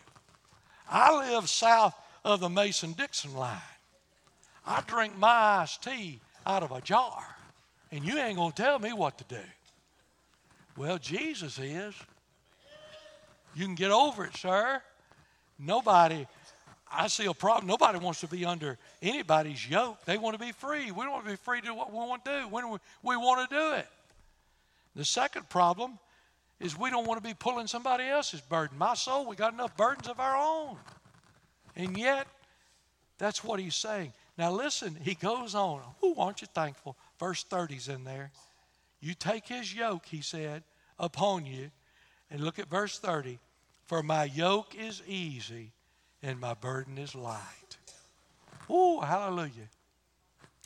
I 0.89 1.33
live 1.33 1.49
south 1.49 1.95
of 2.25 2.41
the 2.41 2.49
Mason 2.49 2.93
Dixon 2.93 3.35
line. 3.35 3.59
I 4.65 4.83
drink 4.87 5.17
my 5.19 5.61
iced 5.61 5.83
tea 5.83 6.21
out 6.45 6.63
of 6.63 6.71
a 6.71 6.81
jar, 6.81 7.25
and 7.91 8.05
you 8.05 8.19
ain't 8.19 8.39
to 8.39 8.63
tell 8.63 8.79
me 8.79 8.93
what 8.93 9.19
to 9.19 9.25
do. 9.25 9.43
Well, 10.77 10.99
Jesus 10.99 11.59
is. 11.59 11.95
You 13.55 13.65
can 13.65 13.75
get 13.75 13.91
over 13.91 14.25
it, 14.25 14.37
sir. 14.37 14.83
Nobody, 15.59 16.27
I 16.91 17.09
see 17.09 17.27
a 17.27 17.35
problem. 17.35 17.67
Nobody 17.67 17.99
wants 17.99 18.21
to 18.21 18.29
be 18.29 18.45
under 18.45 18.79
anybody's 19.03 19.69
yoke. 19.69 20.05
They 20.05 20.19
want 20.19 20.39
to 20.39 20.45
be 20.45 20.53
free. 20.53 20.91
We 20.91 21.05
don't 21.05 21.13
want 21.13 21.25
to 21.25 21.31
be 21.31 21.37
free 21.37 21.61
to 21.61 21.67
do 21.67 21.75
what 21.75 21.91
we 21.91 21.99
want 21.99 22.25
to 22.25 22.43
do 22.43 22.49
when 22.49 22.71
we, 22.71 22.79
we 23.03 23.17
want 23.17 23.49
to 23.49 23.55
do 23.55 23.73
it. 23.75 23.89
The 24.95 25.05
second 25.05 25.49
problem 25.49 25.99
is 26.61 26.79
we 26.79 26.91
don't 26.91 27.07
want 27.07 27.23
to 27.23 27.29
be 27.29 27.35
pulling 27.35 27.67
somebody 27.67 28.05
else's 28.05 28.41
burden. 28.41 28.79
My 28.79 28.95
soul, 28.95 29.27
we 29.27 29.37
got 29.37 29.53
enough 29.53 29.77
burdens 29.77 30.09
of 30.09 30.21
our 30.21 30.37
own. 30.37 30.77
And 31.75 31.99
yet, 31.99 32.27
that's 33.19 33.43
what 33.43 33.61
he's 33.61 33.75
saying. 33.75 34.13
Now 34.39 34.53
listen, 34.53 34.97
he 35.03 35.15
goes 35.15 35.55
on. 35.55 35.81
Who 36.01 36.15
aren't 36.17 36.41
you 36.41 36.49
thankful? 36.55 36.97
Verse 37.19 37.45
30's 37.45 37.89
in 37.89 38.05
there. 38.05 38.31
You 39.01 39.15
take 39.15 39.49
his 39.49 39.75
yoke, 39.75 40.07
he 40.07 40.23
said, 40.23 40.63
upon 40.99 41.47
you. 41.47 41.71
And 42.31 42.41
look 42.41 42.59
at 42.59 42.71
verse 42.71 42.99
30. 42.99 43.39
For 43.85 44.03
my 44.03 44.25
yoke 44.25 44.75
is 44.75 45.03
easy 45.07 45.73
and 46.23 46.41
my 46.41 46.55
burden 46.55 46.99
is 46.99 47.15
light. 47.15 47.77
Oh, 48.69 49.01
hallelujah. 49.01 49.69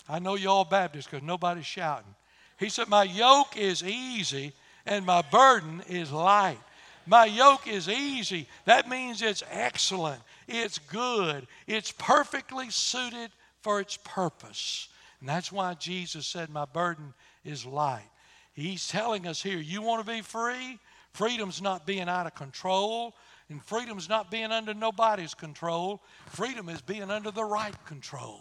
I 0.09 0.19
know 0.19 0.35
y'all 0.35 0.65
Baptists 0.65 1.07
because 1.07 1.23
nobody's 1.23 1.67
shouting. 1.67 2.15
He 2.59 2.69
said, 2.69 2.89
My 2.89 3.05
yoke 3.05 3.57
is 3.57 3.83
easy 3.83 4.53
and 4.87 5.07
my 5.07 5.23
burden 5.23 5.83
is 5.89 6.11
light. 6.13 6.59
My 7.07 7.25
yoke 7.25 7.67
is 7.67 7.89
easy. 7.89 8.47
That 8.67 8.89
means 8.89 9.23
it's 9.23 9.43
excellent, 9.51 10.21
it's 10.47 10.79
good, 10.79 11.47
it's 11.67 11.93
perfectly 11.93 12.71
suited 12.71 13.31
for 13.63 13.81
its 13.81 13.97
purpose. 13.97 14.89
And 15.21 15.29
that's 15.29 15.53
why 15.53 15.75
Jesus 15.75 16.27
said, 16.27 16.51
My 16.51 16.65
burden 16.65 17.15
is 17.45 17.65
light. 17.65 18.09
He's 18.53 18.89
telling 18.89 19.27
us 19.27 19.43
here, 19.43 19.59
you 19.59 19.83
want 19.83 20.05
to 20.05 20.13
be 20.13 20.21
free? 20.21 20.79
Freedom's 21.13 21.63
not 21.63 21.87
being 21.87 22.09
out 22.09 22.27
of 22.27 22.35
control, 22.35 23.15
and 23.51 23.63
freedom's 23.65 24.09
not 24.09 24.31
being 24.31 24.53
under 24.53 24.73
nobody's 24.73 25.35
control. 25.35 26.01
Freedom 26.27 26.69
is 26.69 26.81
being 26.81 27.11
under 27.11 27.31
the 27.31 27.45
right 27.45 27.75
control. 27.85 28.41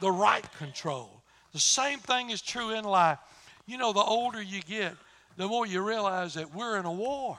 The 0.00 0.10
right 0.10 0.44
control. 0.58 1.22
The 1.52 1.60
same 1.60 2.00
thing 2.00 2.30
is 2.30 2.42
true 2.42 2.70
in 2.70 2.84
life. 2.84 3.18
You 3.66 3.78
know, 3.78 3.92
the 3.92 4.00
older 4.00 4.42
you 4.42 4.60
get, 4.60 4.94
the 5.36 5.46
more 5.46 5.66
you 5.66 5.82
realize 5.82 6.34
that 6.34 6.52
we're 6.52 6.78
in 6.78 6.84
a 6.84 6.92
war. 6.92 7.38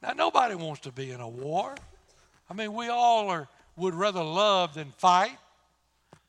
Now, 0.00 0.12
nobody 0.12 0.54
wants 0.54 0.80
to 0.82 0.92
be 0.92 1.10
in 1.10 1.20
a 1.20 1.28
war. 1.28 1.74
I 2.48 2.54
mean, 2.54 2.72
we 2.72 2.88
all 2.88 3.28
are, 3.28 3.48
would 3.76 3.94
rather 3.94 4.22
love 4.22 4.74
than 4.74 4.92
fight. 4.96 5.36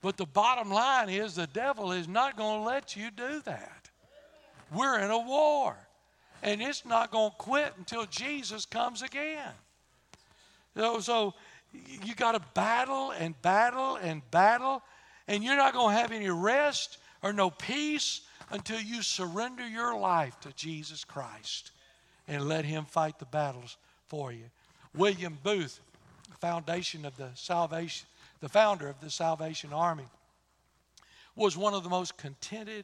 But 0.01 0.17
the 0.17 0.25
bottom 0.25 0.71
line 0.71 1.09
is 1.09 1.35
the 1.35 1.47
devil 1.47 1.91
is 1.91 2.07
not 2.07 2.35
going 2.35 2.61
to 2.61 2.65
let 2.65 2.95
you 2.95 3.11
do 3.11 3.41
that. 3.45 3.89
We're 4.73 4.99
in 4.99 5.11
a 5.11 5.19
war. 5.19 5.77
And 6.43 6.61
it's 6.61 6.85
not 6.85 7.11
going 7.11 7.31
to 7.31 7.35
quit 7.37 7.73
until 7.77 8.05
Jesus 8.05 8.65
comes 8.65 9.01
again. 9.01 9.51
So, 10.75 10.99
so 10.99 11.33
you 11.73 12.15
got 12.15 12.33
to 12.33 12.41
battle 12.53 13.11
and 13.11 13.39
battle 13.41 13.95
and 13.95 14.21
battle, 14.31 14.81
and 15.27 15.43
you're 15.43 15.57
not 15.57 15.73
going 15.73 15.95
to 15.95 16.01
have 16.01 16.11
any 16.11 16.29
rest 16.29 16.97
or 17.21 17.33
no 17.33 17.49
peace 17.49 18.21
until 18.49 18.79
you 18.79 19.01
surrender 19.01 19.67
your 19.67 19.97
life 19.97 20.39
to 20.41 20.51
Jesus 20.53 21.03
Christ 21.03 21.71
and 22.27 22.47
let 22.47 22.65
Him 22.65 22.85
fight 22.85 23.19
the 23.19 23.25
battles 23.25 23.77
for 24.07 24.31
you. 24.31 24.45
William 24.95 25.37
Booth, 25.43 25.79
foundation 26.41 27.05
of 27.05 27.15
the 27.17 27.29
salvation, 27.35 28.07
the 28.41 28.49
founder 28.49 28.87
of 28.87 28.99
the 28.99 29.09
Salvation 29.09 29.71
Army, 29.71 30.07
was 31.35 31.55
one 31.55 31.73
of 31.73 31.83
the 31.83 31.89
most 31.89 32.17
contented, 32.17 32.83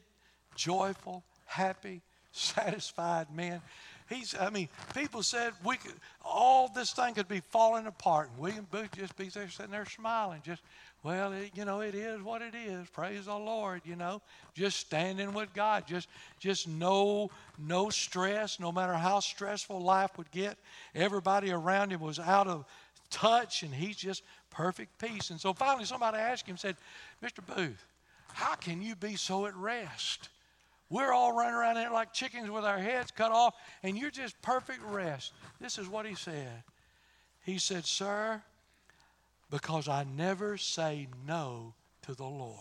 joyful, 0.56 1.24
happy, 1.46 2.02
satisfied 2.38 3.28
men. 3.34 3.62
He's, 4.10 4.34
I 4.40 4.50
mean, 4.50 4.70
people 4.96 5.22
said 5.22 5.52
we 5.66 5.76
could, 5.76 5.94
all 6.24 6.70
this 6.70 6.92
thing 6.92 7.14
could 7.14 7.28
be 7.28 7.42
falling 7.42 7.88
apart, 7.88 8.30
and 8.32 8.40
William 8.40 8.66
Booth 8.72 8.92
just 8.96 9.18
be 9.18 9.28
there 9.28 9.50
sitting 9.50 9.72
there 9.72 9.86
smiling, 9.86 10.42
just 10.46 10.62
well, 11.04 11.32
it, 11.32 11.52
you 11.54 11.64
know, 11.64 11.82
it 11.82 11.96
is 11.96 12.22
what 12.22 12.42
it 12.42 12.56
is. 12.56 12.88
Praise 12.90 13.26
the 13.26 13.36
Lord, 13.36 13.82
you 13.86 13.96
know. 13.96 14.22
Just 14.56 14.78
standing 14.78 15.34
with 15.34 15.54
God. 15.54 15.86
Just 15.88 16.10
just 16.40 16.68
no 16.68 17.30
no 17.58 17.90
stress, 17.90 18.60
no 18.60 18.72
matter 18.72 18.94
how 18.94 19.20
stressful 19.20 19.80
life 19.80 20.18
would 20.18 20.32
get. 20.32 20.58
Everybody 20.96 21.52
around 21.52 21.92
him 21.92 22.02
was 22.02 22.20
out 22.20 22.48
of 22.48 22.66
touch 23.10 23.64
and 23.64 23.74
he's 23.74 23.96
just 23.96 24.24
perfect 24.50 25.00
peace. 25.00 25.30
And 25.30 25.40
so 25.40 25.54
finally 25.54 25.86
somebody 25.86 26.18
asked 26.18 26.48
him, 26.48 26.58
said, 26.58 26.76
Mr. 27.24 27.46
Booth, 27.46 27.86
how 28.34 28.56
can 28.56 28.82
you 28.82 28.96
be 28.96 29.16
so 29.16 29.46
at 29.46 29.56
rest? 29.56 30.30
We're 30.90 31.12
all 31.12 31.34
running 31.34 31.54
around 31.54 31.76
here 31.78 31.90
like 31.92 32.14
chickens 32.14 32.50
with 32.50 32.64
our 32.64 32.78
heads 32.78 33.12
cut 33.12 33.32
off, 33.32 33.56
and 33.84 33.98
you're 33.98 34.12
just 34.12 34.42
perfect 34.42 34.82
rest. 34.84 35.34
This 35.60 35.78
is 35.78 35.88
what 35.88 36.06
he 36.06 36.16
said. 36.16 36.64
He 37.44 37.60
said, 37.60 37.86
Sir, 37.86 38.42
because 39.50 39.88
I 39.88 40.06
never 40.06 40.58
say 40.58 41.08
no 41.26 41.74
to 42.04 42.14
the 42.14 42.26
Lord. 42.26 42.58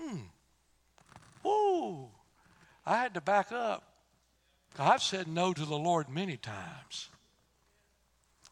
Hmm. 0.00 1.48
Ooh. 1.48 2.08
I 2.86 2.96
had 2.96 3.14
to 3.14 3.20
back 3.20 3.52
up. 3.52 3.84
I've 4.78 5.02
said 5.02 5.28
no 5.28 5.52
to 5.52 5.64
the 5.64 5.76
Lord 5.76 6.08
many 6.08 6.36
times. 6.36 7.08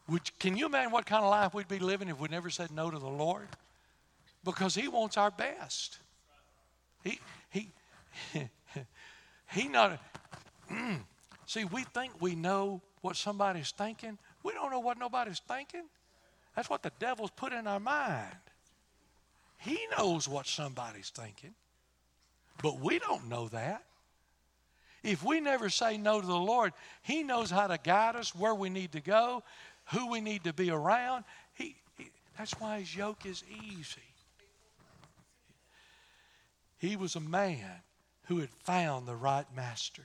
Would, 0.07 0.37
can 0.39 0.55
you 0.57 0.65
imagine 0.65 0.91
what 0.91 1.05
kind 1.05 1.23
of 1.23 1.31
life 1.31 1.53
we'd 1.53 1.67
be 1.67 1.79
living 1.79 2.09
if 2.09 2.19
we 2.19 2.27
never 2.27 2.49
said 2.49 2.71
no 2.71 2.91
to 2.91 2.99
the 2.99 3.09
Lord? 3.09 3.47
Because 4.43 4.75
He 4.75 4.87
wants 4.87 5.17
our 5.17 5.31
best. 5.31 5.97
He, 7.03 7.19
he, 9.51 9.67
not. 9.67 9.99
Mm. 10.71 11.01
See, 11.45 11.65
we 11.65 11.83
think 11.83 12.13
we 12.19 12.35
know 12.35 12.81
what 13.01 13.15
somebody's 13.15 13.71
thinking. 13.71 14.17
We 14.43 14.53
don't 14.53 14.71
know 14.71 14.79
what 14.79 14.97
nobody's 14.97 15.39
thinking. 15.39 15.83
That's 16.55 16.69
what 16.69 16.83
the 16.83 16.91
devil's 16.99 17.31
put 17.31 17.53
in 17.53 17.67
our 17.67 17.79
mind. 17.79 18.35
He 19.57 19.77
knows 19.97 20.27
what 20.27 20.47
somebody's 20.47 21.09
thinking, 21.09 21.53
but 22.61 22.79
we 22.79 22.99
don't 22.99 23.29
know 23.29 23.47
that. 23.49 23.83
If 25.03 25.23
we 25.23 25.39
never 25.39 25.69
say 25.69 25.97
no 25.97 26.21
to 26.21 26.27
the 26.27 26.33
Lord, 26.33 26.73
He 27.01 27.23
knows 27.23 27.49
how 27.49 27.67
to 27.67 27.77
guide 27.77 28.15
us 28.15 28.35
where 28.35 28.53
we 28.53 28.69
need 28.69 28.91
to 28.93 29.01
go, 29.01 29.43
who 29.93 30.09
we 30.09 30.21
need 30.21 30.43
to 30.43 30.53
be 30.53 30.69
around. 30.69 31.25
He, 31.53 31.75
he 31.97 32.09
that's 32.37 32.59
why 32.59 32.79
His 32.79 32.95
yoke 32.95 33.25
is 33.25 33.43
easy. 33.49 34.01
He 36.77 36.95
was 36.95 37.15
a 37.15 37.19
man 37.19 37.81
who 38.31 38.39
had 38.39 38.49
found 38.63 39.05
the 39.05 39.15
right 39.15 39.45
master. 39.53 40.03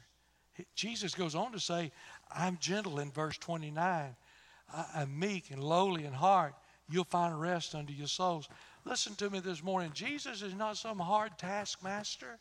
Jesus 0.75 1.15
goes 1.15 1.37
on 1.37 1.53
to 1.53 1.61
say, 1.61 1.93
I'm 2.35 2.59
gentle 2.61 2.99
in 2.99 3.12
verse 3.12 3.39
29 3.39 4.17
I'm 4.97 5.17
meek 5.17 5.53
and 5.53 5.62
lowly 5.62 6.07
in 6.07 6.12
heart, 6.12 6.53
you'll 6.91 7.05
find 7.05 7.41
rest 7.41 7.77
unto 7.77 7.93
your 7.93 8.09
souls. 8.09 8.49
Listen 8.85 9.15
to 9.15 9.31
me 9.31 9.39
this 9.39 9.62
morning. 9.62 9.93
Jesus 9.95 10.43
is 10.43 10.55
not 10.55 10.77
some 10.77 10.99
hard 10.99 11.39
taskmaster. 11.39 12.39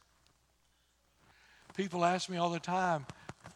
People 1.77 2.03
ask 2.03 2.29
me 2.29 2.37
all 2.37 2.49
the 2.49 2.59
time, 2.59 3.05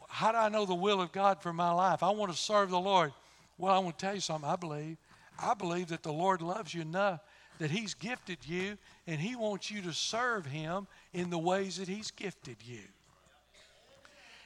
how 0.07 0.31
do 0.31 0.37
I 0.37 0.49
know 0.49 0.67
the 0.67 0.75
will 0.75 1.01
of 1.01 1.11
God 1.11 1.41
for 1.41 1.51
my 1.51 1.71
life? 1.71 2.03
I 2.03 2.11
want 2.11 2.31
to 2.31 2.37
serve 2.37 2.69
the 2.69 2.79
Lord. 2.79 3.11
Well, 3.57 3.73
I 3.73 3.79
want 3.79 3.97
to 3.97 4.05
tell 4.05 4.13
you 4.13 4.21
something 4.21 4.47
I 4.47 4.55
believe. 4.55 4.97
I 5.41 5.55
believe 5.55 5.87
that 5.87 6.03
the 6.03 6.13
Lord 6.13 6.43
loves 6.43 6.75
you 6.75 6.81
enough 6.81 7.21
that 7.59 7.71
He's 7.71 7.93
gifted 7.93 8.39
you 8.45 8.77
and 9.07 9.19
He 9.19 9.35
wants 9.35 9.69
you 9.69 9.81
to 9.83 9.93
serve 9.93 10.45
Him 10.45 10.87
in 11.13 11.29
the 11.29 11.39
ways 11.39 11.77
that 11.77 11.87
He's 11.87 12.11
gifted 12.11 12.57
you. 12.65 12.81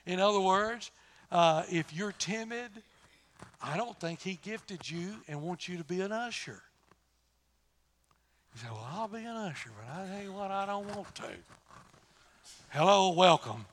In 0.06 0.20
other 0.20 0.42
words, 0.42 0.92
uh, 1.32 1.64
if 1.70 1.94
you're 1.94 2.12
timid 2.12 2.70
I 3.62 3.78
don't 3.78 3.98
think 3.98 4.22
he 4.22 4.38
gifted 4.44 4.90
you 4.90 5.16
and 5.28 5.42
wants 5.42 5.70
you 5.70 5.78
to 5.78 5.86
be 5.86 6.02
an 6.02 6.12
usher. 6.12 6.62
You 8.54 8.62
say, 8.62 8.68
Well, 8.70 8.88
I'll 8.92 9.08
be 9.08 9.20
an 9.20 9.36
usher, 9.36 9.70
but 9.80 9.98
I 9.98 10.08
tell 10.08 10.24
you 10.24 10.34
what, 10.34 10.52
I 10.52 10.66
don't 10.66 10.94
want 10.94 11.16
to. 11.16 11.30
Hello, 12.70 13.14
welcome. 13.14 13.66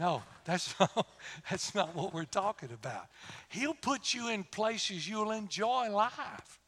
No, 0.00 0.22
that's 0.44 0.74
not, 0.80 1.06
that's 1.50 1.74
not 1.74 1.94
what 1.94 2.14
we're 2.14 2.24
talking 2.24 2.70
about. 2.72 3.08
He'll 3.50 3.74
put 3.74 4.14
you 4.14 4.30
in 4.30 4.44
places 4.44 5.06
you'll 5.06 5.32
enjoy 5.32 5.90
life. 5.90 6.58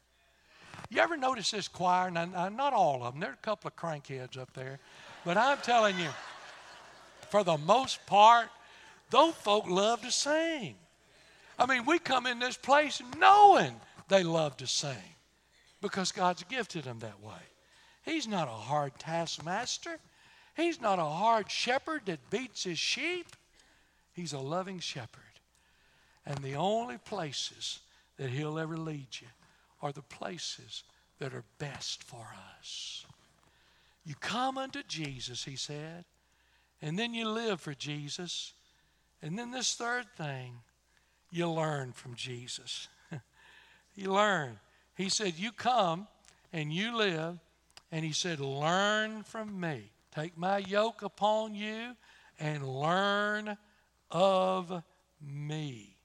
You 0.95 1.01
ever 1.01 1.17
notice 1.17 1.51
this 1.51 1.67
choir? 1.67 2.09
Not 2.09 2.71
all 2.71 3.03
of 3.03 3.13
them, 3.13 3.19
there 3.19 3.31
are 3.31 3.33
a 3.33 3.45
couple 3.45 3.67
of 3.67 3.75
crankheads 3.75 4.37
up 4.37 4.53
there. 4.53 4.79
But 5.25 5.35
I'm 5.35 5.57
telling 5.57 5.99
you, 5.99 6.07
for 7.29 7.43
the 7.43 7.57
most 7.57 8.05
part, 8.05 8.47
those 9.09 9.33
folk 9.33 9.69
love 9.69 10.01
to 10.03 10.11
sing. 10.11 10.75
I 11.59 11.65
mean, 11.65 11.85
we 11.85 11.99
come 11.99 12.25
in 12.25 12.39
this 12.39 12.55
place 12.55 13.01
knowing 13.17 13.75
they 14.07 14.23
love 14.23 14.55
to 14.57 14.67
sing 14.67 14.95
because 15.81 16.13
God's 16.13 16.43
gifted 16.43 16.85
them 16.85 16.99
that 16.99 17.21
way. 17.21 17.43
He's 18.03 18.25
not 18.25 18.47
a 18.47 18.51
hard 18.51 18.97
taskmaster. 18.97 19.99
He's 20.55 20.79
not 20.79 20.97
a 20.97 21.03
hard 21.03 21.51
shepherd 21.51 22.03
that 22.05 22.29
beats 22.29 22.63
his 22.63 22.79
sheep. 22.79 23.27
He's 24.13 24.31
a 24.31 24.39
loving 24.39 24.79
shepherd. 24.79 25.23
And 26.25 26.37
the 26.37 26.55
only 26.55 26.99
places 26.99 27.81
that 28.15 28.29
he'll 28.29 28.57
ever 28.57 28.77
lead 28.77 29.07
you 29.19 29.27
are 29.81 29.91
the 29.91 30.01
places 30.01 30.83
that 31.19 31.33
are 31.33 31.43
best 31.59 32.03
for 32.03 32.27
us. 32.59 33.05
You 34.03 34.15
come 34.15 34.57
unto 34.57 34.83
Jesus, 34.83 35.43
he 35.43 35.55
said, 35.55 36.05
and 36.81 36.99
then 36.99 37.13
you 37.13 37.27
live 37.27 37.61
for 37.61 37.73
Jesus, 37.73 38.53
And 39.21 39.39
then 39.39 39.49
this 39.49 39.73
third 39.73 40.05
thing, 40.17 40.59
you 41.31 41.49
learn 41.49 41.93
from 41.93 42.15
Jesus. 42.15 42.87
you 43.95 44.13
learn. 44.13 44.59
He 44.95 45.09
said, 45.09 45.33
You 45.35 45.51
come 45.51 46.07
and 46.53 46.71
you 46.71 46.95
live. 46.95 47.39
And 47.91 48.05
he 48.05 48.11
said, 48.11 48.39
Learn 48.39 49.23
from 49.23 49.59
me. 49.59 49.91
Take 50.13 50.37
my 50.37 50.59
yoke 50.59 51.01
upon 51.01 51.55
you 51.55 51.95
and 52.39 52.67
learn 52.67 53.57
of 54.11 54.83
me. 55.19 55.97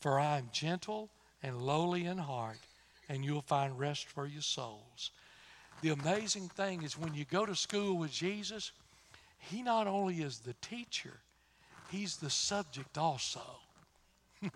For 0.00 0.20
I 0.20 0.38
am 0.38 0.50
gentle 0.52 1.10
and 1.42 1.62
lowly 1.62 2.04
in 2.04 2.18
heart, 2.18 2.66
and 3.08 3.24
you'll 3.24 3.42
find 3.42 3.78
rest 3.78 4.06
for 4.06 4.26
your 4.26 4.42
souls. 4.42 5.10
The 5.80 5.90
amazing 5.90 6.48
thing 6.48 6.82
is 6.82 6.98
when 6.98 7.14
you 7.14 7.24
go 7.24 7.46
to 7.46 7.54
school 7.54 7.96
with 7.96 8.10
Jesus, 8.10 8.72
He 9.38 9.62
not 9.62 9.86
only 9.86 10.16
is 10.16 10.40
the 10.40 10.54
teacher, 10.60 11.20
He's 11.90 12.16
the 12.16 12.30
subject 12.30 12.98
also. 12.98 13.42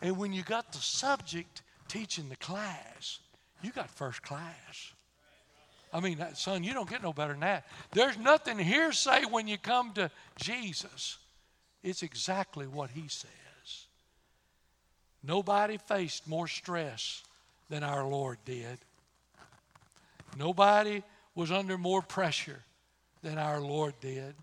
and 0.00 0.16
when 0.16 0.32
you 0.32 0.42
got 0.42 0.72
the 0.72 0.78
subject 0.78 1.62
teaching 1.88 2.28
the 2.28 2.36
class, 2.36 3.20
you 3.62 3.70
got 3.70 3.90
first 3.90 4.22
class. 4.22 4.92
I 5.92 6.00
mean, 6.00 6.22
son, 6.34 6.64
you 6.64 6.74
don't 6.74 6.88
get 6.88 7.02
no 7.02 7.12
better 7.12 7.32
than 7.32 7.40
that. 7.40 7.66
There's 7.92 8.18
nothing 8.18 8.58
hearsay 8.58 9.24
when 9.24 9.48
you 9.48 9.56
come 9.56 9.92
to 9.94 10.10
Jesus. 10.36 11.18
It's 11.82 12.02
exactly 12.02 12.66
what 12.66 12.90
he 12.90 13.08
says. 13.08 13.30
Nobody 15.26 15.76
faced 15.76 16.28
more 16.28 16.46
stress 16.46 17.22
than 17.68 17.82
our 17.82 18.04
Lord 18.04 18.38
did. 18.44 18.78
Nobody 20.38 21.02
was 21.34 21.50
under 21.50 21.76
more 21.76 22.02
pressure 22.02 22.62
than 23.22 23.38
our 23.38 23.60
Lord 23.60 23.94
did. 24.00 24.34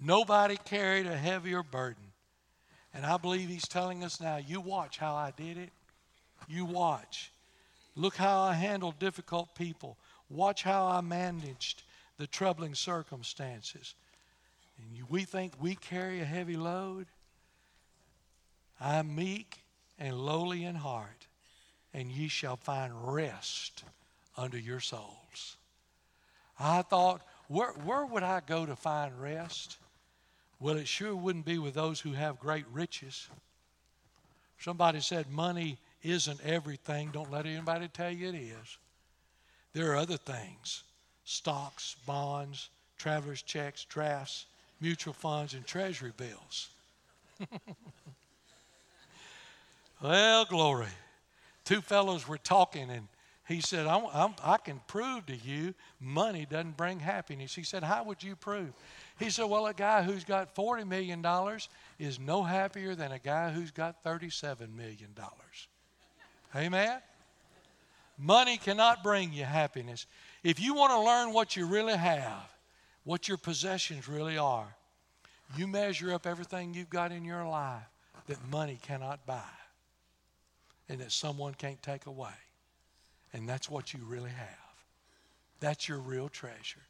Nobody 0.00 0.56
carried 0.64 1.06
a 1.06 1.16
heavier 1.16 1.62
burden. 1.62 2.02
And 2.94 3.04
I 3.04 3.18
believe 3.18 3.48
He's 3.48 3.68
telling 3.68 4.04
us 4.04 4.20
now 4.20 4.36
you 4.36 4.60
watch 4.60 4.98
how 4.98 5.14
I 5.14 5.32
did 5.36 5.58
it. 5.58 5.70
You 6.48 6.64
watch. 6.64 7.30
Look 7.94 8.16
how 8.16 8.40
I 8.40 8.54
handled 8.54 8.98
difficult 8.98 9.54
people. 9.54 9.96
Watch 10.30 10.62
how 10.62 10.86
I 10.86 11.00
managed 11.00 11.82
the 12.18 12.26
troubling 12.26 12.74
circumstances. 12.74 13.94
And 14.78 15.08
we 15.10 15.24
think 15.24 15.52
we 15.60 15.74
carry 15.74 16.20
a 16.20 16.24
heavy 16.24 16.56
load. 16.56 17.06
I'm 18.80 19.14
meek 19.14 19.62
and 19.98 20.18
lowly 20.18 20.64
in 20.64 20.74
heart, 20.74 21.26
and 21.94 22.10
ye 22.10 22.28
shall 22.28 22.56
find 22.56 22.92
rest 23.14 23.84
under 24.36 24.58
your 24.58 24.80
souls. 24.80 25.56
I 26.58 26.82
thought, 26.82 27.22
where, 27.48 27.72
where 27.72 28.04
would 28.04 28.22
I 28.22 28.40
go 28.46 28.66
to 28.66 28.76
find 28.76 29.20
rest? 29.20 29.78
Well, 30.60 30.76
it 30.76 30.88
sure 30.88 31.14
wouldn't 31.14 31.44
be 31.44 31.58
with 31.58 31.74
those 31.74 32.00
who 32.00 32.12
have 32.12 32.38
great 32.38 32.64
riches. 32.72 33.28
Somebody 34.58 35.00
said 35.00 35.30
money 35.30 35.78
isn't 36.02 36.40
everything. 36.44 37.10
Don't 37.12 37.30
let 37.30 37.46
anybody 37.46 37.88
tell 37.88 38.10
you 38.10 38.28
it 38.28 38.34
is. 38.34 38.78
There 39.72 39.92
are 39.92 39.96
other 39.96 40.16
things 40.16 40.82
stocks, 41.24 41.96
bonds, 42.06 42.70
traveler's 42.98 43.42
checks, 43.42 43.84
drafts, 43.84 44.46
mutual 44.80 45.12
funds, 45.12 45.54
and 45.54 45.66
treasury 45.66 46.12
bills. 46.16 46.68
well, 50.02 50.44
glory. 50.44 50.88
Two 51.64 51.80
fellows 51.80 52.28
were 52.28 52.38
talking, 52.38 52.90
and 52.90 53.08
he 53.46 53.60
said, 53.60 53.86
I'm, 53.86 54.06
I'm, 54.12 54.34
i 54.42 54.56
can 54.56 54.80
prove 54.88 55.26
to 55.26 55.36
you 55.36 55.74
money 56.00 56.46
doesn't 56.50 56.76
bring 56.76 56.98
happiness. 56.98 57.54
He 57.54 57.62
said, 57.62 57.84
How 57.84 58.02
would 58.04 58.22
you 58.22 58.34
prove? 58.34 58.72
He 59.18 59.30
said, 59.30 59.44
Well, 59.44 59.66
a 59.66 59.74
guy 59.74 60.02
who's 60.02 60.24
got 60.24 60.54
$40 60.54 60.86
million 60.86 61.24
is 61.98 62.18
no 62.18 62.42
happier 62.42 62.94
than 62.94 63.12
a 63.12 63.18
guy 63.18 63.50
who's 63.50 63.70
got 63.70 64.02
$37 64.02 64.74
million. 64.74 65.14
Amen? 66.54 66.98
Money 68.18 68.56
cannot 68.56 69.04
bring 69.04 69.32
you 69.32 69.44
happiness. 69.44 70.06
If 70.42 70.58
you 70.58 70.74
want 70.74 70.92
to 70.92 71.00
learn 71.00 71.32
what 71.32 71.56
you 71.56 71.66
really 71.66 71.96
have, 71.96 72.52
what 73.04 73.28
your 73.28 73.36
possessions 73.36 74.08
really 74.08 74.38
are, 74.38 74.74
you 75.56 75.68
measure 75.68 76.12
up 76.12 76.26
everything 76.26 76.74
you've 76.74 76.90
got 76.90 77.12
in 77.12 77.24
your 77.24 77.46
life 77.46 77.82
that 78.26 78.38
money 78.50 78.80
cannot 78.82 79.24
buy 79.26 79.44
and 80.88 81.00
that 81.00 81.12
someone 81.12 81.54
can't 81.54 81.82
take 81.82 82.06
away. 82.06 82.34
And 83.32 83.48
that's 83.48 83.70
what 83.70 83.92
you 83.92 84.00
really 84.06 84.30
have. 84.30 84.48
That's 85.60 85.88
your 85.88 85.98
real 85.98 86.28
treasure. 86.28 86.82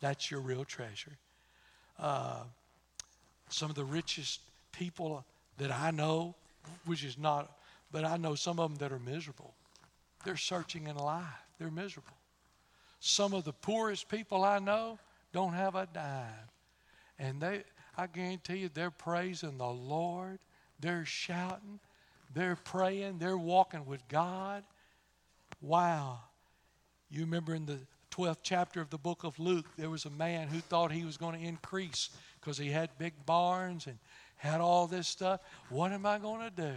That's 0.00 0.30
your 0.30 0.40
real 0.40 0.64
treasure. 0.64 1.16
Uh, 1.98 2.42
some 3.48 3.70
of 3.70 3.76
the 3.76 3.84
richest 3.84 4.40
people 4.72 5.24
that 5.58 5.70
I 5.70 5.90
know, 5.90 6.34
which 6.84 7.04
is 7.04 7.16
not, 7.16 7.50
but 7.92 8.04
I 8.04 8.16
know 8.16 8.34
some 8.34 8.58
of 8.58 8.70
them 8.70 8.78
that 8.78 8.94
are 8.94 9.00
miserable. 9.00 9.54
They're 10.24 10.36
searching 10.36 10.88
in 10.88 10.96
life, 10.96 11.24
they're 11.58 11.70
miserable. 11.70 12.12
Some 13.00 13.34
of 13.34 13.44
the 13.44 13.52
poorest 13.52 14.08
people 14.08 14.44
I 14.44 14.58
know 14.58 14.98
don't 15.32 15.52
have 15.52 15.74
a 15.74 15.86
dime. 15.92 16.50
And 17.18 17.40
they, 17.40 17.62
I 17.96 18.06
guarantee 18.06 18.58
you, 18.58 18.70
they're 18.72 18.90
praising 18.90 19.58
the 19.58 19.66
Lord. 19.66 20.38
They're 20.80 21.04
shouting. 21.04 21.78
They're 22.34 22.56
praying. 22.56 23.18
They're 23.18 23.38
walking 23.38 23.86
with 23.86 24.06
God. 24.08 24.64
Wow. 25.60 26.20
You 27.10 27.20
remember 27.20 27.54
in 27.54 27.66
the 27.66 27.78
12th 28.10 28.38
chapter 28.42 28.80
of 28.80 28.90
the 28.90 28.98
book 28.98 29.24
of 29.24 29.38
Luke, 29.38 29.66
there 29.76 29.90
was 29.90 30.04
a 30.04 30.10
man 30.10 30.48
who 30.48 30.60
thought 30.60 30.92
he 30.92 31.04
was 31.04 31.16
going 31.16 31.38
to 31.38 31.46
increase 31.46 32.10
because 32.40 32.58
he 32.58 32.70
had 32.70 32.90
big 32.98 33.12
barns 33.26 33.86
and 33.86 33.98
had 34.36 34.60
all 34.60 34.86
this 34.86 35.08
stuff. 35.08 35.40
What 35.68 35.92
am 35.92 36.06
I 36.06 36.18
going 36.18 36.40
to 36.40 36.50
do? 36.50 36.74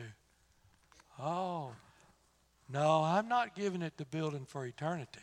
Oh, 1.20 1.72
no, 2.72 3.04
I'm 3.04 3.28
not 3.28 3.56
giving 3.56 3.82
it 3.82 3.98
to 3.98 4.06
building 4.06 4.46
for 4.46 4.66
eternity. 4.66 5.20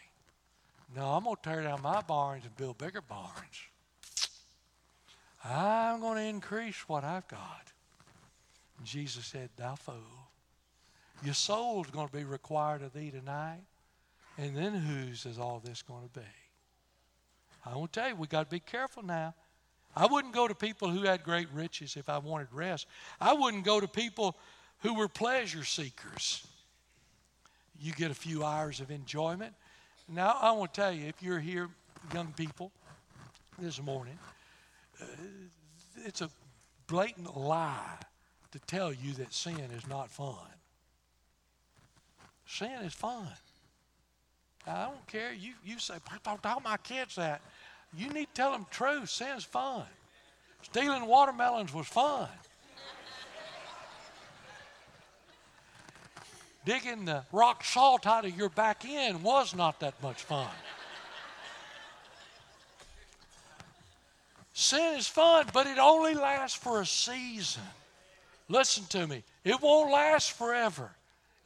No, 0.95 1.07
I'm 1.11 1.25
going 1.25 1.37
to 1.37 1.43
tear 1.43 1.63
down 1.63 1.83
my 1.83 2.01
barns 2.03 2.45
and 2.45 2.57
build 2.57 2.79
bigger 2.79 3.01
barns. 3.01 3.33
I'm 5.45 6.01
going 6.01 6.17
to 6.17 6.25
increase 6.25 6.89
what 6.89 7.05
I've 7.05 7.29
got. 7.29 7.73
Jesus 8.85 9.27
said, 9.27 9.51
Thou 9.57 9.75
fool. 9.75 9.95
Your 11.25 11.35
soul's 11.35 11.91
going 11.91 12.09
to 12.09 12.13
be 12.13 12.25
required 12.25 12.83
of 12.83 12.93
thee 12.93 13.11
tonight. 13.11 13.63
And 14.39 14.57
then 14.57 14.75
whose 14.75 15.25
is 15.25 15.39
all 15.39 15.63
this 15.65 15.83
going 15.83 16.03
to 16.03 16.21
be? 16.21 16.27
I 17.65 17.75
want 17.75 17.93
to 17.93 18.01
tell 18.01 18.09
you, 18.11 18.17
we 18.17 18.27
got 18.27 18.45
to 18.45 18.51
be 18.51 18.61
careful 18.61 19.03
now. 19.03 19.35
I 19.97 20.07
wouldn't 20.07 20.35
go 20.35 20.47
to 20.47 20.55
people 20.55 20.91
who 20.91 21.05
had 21.05 21.25
great 21.25 21.49
riches 21.55 21.97
if 21.97 22.11
I 22.11 22.19
wanted 22.19 22.49
rest. 22.53 22.87
I 23.19 23.33
wouldn't 23.33 23.65
go 23.65 23.81
to 23.81 23.89
people 23.89 24.37
who 24.81 24.95
were 24.95 25.09
pleasure 25.09 25.65
seekers. 25.65 26.47
You 27.81 27.93
get 27.93 28.11
a 28.11 28.15
few 28.15 28.45
hours 28.45 28.81
of 28.81 28.91
enjoyment. 28.91 29.55
Now, 30.07 30.37
I 30.41 30.53
want 30.53 30.75
to 30.75 30.81
tell 30.81 30.93
you, 30.93 31.07
if 31.07 31.23
you're 31.23 31.41
here, 31.41 31.69
young 32.13 32.33
people, 32.37 32.71
this 33.59 33.83
morning, 33.83 34.19
uh, 35.01 35.07
it's 36.05 36.21
a 36.21 36.29
blatant 36.87 37.37
lie 37.37 37.97
to 38.59 38.67
tell 38.67 38.93
you 38.93 39.13
that 39.15 39.33
sin 39.33 39.59
is 39.77 39.87
not 39.89 40.11
fun. 40.11 40.35
Sin 42.47 42.71
is 42.83 42.95
fun. 42.95 43.29
I 44.67 44.85
don't 44.85 45.07
care. 45.07 45.33
You, 45.33 45.53
you 45.65 45.79
say, 45.79 45.95
don't 46.25 46.43
tell 46.43 46.61
my 46.61 46.77
kids 46.79 47.17
that. 47.17 47.41
You 47.97 48.09
need 48.11 48.27
to 48.27 48.33
tell 48.35 48.53
them 48.53 48.67
the 48.69 48.75
truth. 48.75 49.11
Sin's 49.11 49.45
fun. 49.45 49.85
Stealing 50.63 51.07
watermelons 51.07 51.73
was 51.73 51.87
fun. 51.87 52.29
Digging 56.65 57.05
the 57.05 57.23
rock 57.31 57.63
salt 57.63 58.07
out 58.07 58.25
of 58.25 58.37
your 58.37 58.49
back 58.49 58.85
end 58.85 59.23
was 59.23 59.55
not 59.55 59.79
that 59.81 60.03
much 60.03 60.23
fun. 60.23 60.49
Sin 64.53 64.99
is 64.99 65.07
fun, 65.07 65.47
but 65.53 65.67
it 65.67 65.79
only 65.79 66.15
lasts 66.15 66.57
for 66.57 66.81
a 66.81 66.87
season. 66.87 67.63
Listen 68.49 68.85
to 68.91 69.07
me. 69.07 69.23
It 69.45 69.61
won't 69.61 69.91
last 69.91 70.33
forever. 70.33 70.91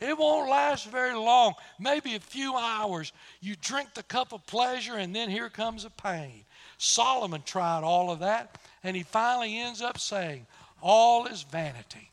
It 0.00 0.16
won't 0.16 0.48
last 0.48 0.86
very 0.86 1.14
long, 1.14 1.54
maybe 1.78 2.14
a 2.14 2.20
few 2.20 2.56
hours. 2.56 3.12
You 3.40 3.54
drink 3.60 3.92
the 3.92 4.02
cup 4.02 4.32
of 4.32 4.46
pleasure, 4.46 4.94
and 4.94 5.14
then 5.14 5.28
here 5.28 5.50
comes 5.50 5.82
the 5.82 5.90
pain. 5.90 6.44
Solomon 6.78 7.42
tried 7.44 7.84
all 7.84 8.10
of 8.10 8.20
that, 8.20 8.58
and 8.82 8.96
he 8.96 9.02
finally 9.02 9.58
ends 9.58 9.82
up 9.82 9.98
saying, 9.98 10.46
All 10.82 11.26
is 11.26 11.42
vanity. 11.42 12.10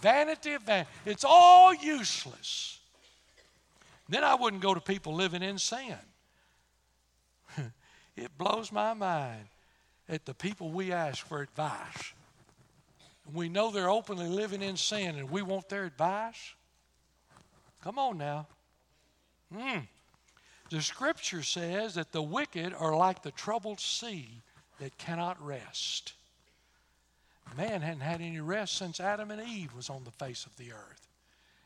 Vanity 0.00 0.54
of 0.54 0.62
vanity. 0.62 0.90
It's 1.06 1.24
all 1.24 1.72
useless. 1.72 2.80
Then 4.08 4.24
I 4.24 4.34
wouldn't 4.34 4.62
go 4.62 4.74
to 4.74 4.80
people 4.80 5.14
living 5.14 5.42
in 5.42 5.58
sin. 5.58 5.94
it 8.16 8.36
blows 8.36 8.72
my 8.72 8.92
mind 8.92 9.46
at 10.08 10.24
the 10.24 10.34
people 10.34 10.70
we 10.70 10.90
ask 10.90 11.24
for 11.24 11.42
advice. 11.42 12.12
We 13.32 13.48
know 13.48 13.70
they're 13.70 13.90
openly 13.90 14.28
living 14.28 14.62
in 14.62 14.76
sin, 14.76 15.16
and 15.16 15.30
we 15.30 15.42
want 15.42 15.68
their 15.68 15.84
advice. 15.84 16.54
Come 17.82 17.98
on 17.98 18.18
now. 18.18 18.46
Mm. 19.54 19.86
The 20.70 20.80
scripture 20.80 21.42
says 21.42 21.94
that 21.94 22.12
the 22.12 22.22
wicked 22.22 22.74
are 22.74 22.96
like 22.96 23.22
the 23.22 23.32
troubled 23.32 23.80
sea 23.80 24.42
that 24.78 24.96
cannot 24.98 25.44
rest. 25.44 26.14
man 27.56 27.82
hadn't 27.82 28.00
had 28.00 28.20
any 28.20 28.40
rest 28.40 28.76
since 28.76 29.00
Adam 29.00 29.30
and 29.30 29.42
Eve 29.42 29.74
was 29.74 29.90
on 29.90 30.04
the 30.04 30.10
face 30.12 30.46
of 30.46 30.56
the 30.56 30.72
earth. 30.72 31.08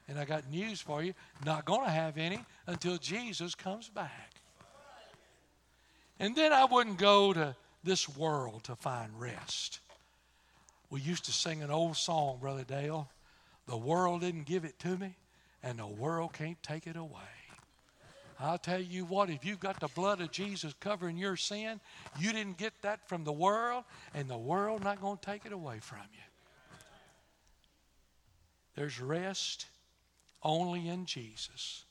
And 0.09 0.19
I 0.19 0.25
got 0.25 0.51
news 0.51 0.81
for 0.81 1.03
you, 1.03 1.15
not 1.45 1.65
going 1.65 1.85
to 1.85 1.91
have 1.91 2.19
any 2.19 2.41
until 2.67 2.97
Jesus 2.97 3.55
comes 3.55 3.89
back. 3.89 4.33
And 6.19 6.37
then 6.37 6.53
I 6.53 6.65
wouldn't 6.65 6.99
go 6.99 7.33
to 7.33 7.57
this 7.83 8.09
world 8.09 8.65
to 8.65 8.77
find 8.77 9.11
rest. 9.19 9.81
We 10.95 11.01
used 11.01 11.25
to 11.25 11.33
sing 11.33 11.61
an 11.61 11.73
old 11.73 11.97
song, 11.97 12.39
Brother 12.41 12.63
Dale. 12.63 13.11
The 13.67 13.77
world 13.77 14.21
didn't 14.21 14.45
give 14.45 14.65
it 14.65 14.79
to 14.79 14.97
me, 14.97 15.17
and 15.61 15.77
the 15.77 15.89
world 15.89 16.35
can't 16.35 16.63
take 16.63 16.87
it 16.87 16.95
away. 16.95 17.35
I'll 18.39 18.59
tell 18.59 18.81
you 18.81 19.05
what, 19.05 19.29
if 19.29 19.45
you've 19.45 19.59
got 19.59 19.81
the 19.81 19.89
blood 19.89 20.21
of 20.21 20.31
Jesus 20.31 20.73
covering 20.79 21.17
your 21.17 21.35
sin, 21.35 21.81
you 22.17 22.33
didn't 22.33 22.59
get 22.59 22.75
that 22.83 23.09
from 23.09 23.25
the 23.25 23.33
world, 23.33 23.83
and 24.15 24.29
the 24.29 24.39
world 24.39 24.85
not 24.85 25.01
going 25.01 25.19
to 25.19 25.27
take 25.27 25.45
it 25.45 25.51
away 25.53 25.81
from 25.81 25.99
you. 26.13 26.77
There's 28.77 29.01
rest 29.01 29.67
only 30.45 30.87
in 30.87 31.07
Jesus. 31.07 31.87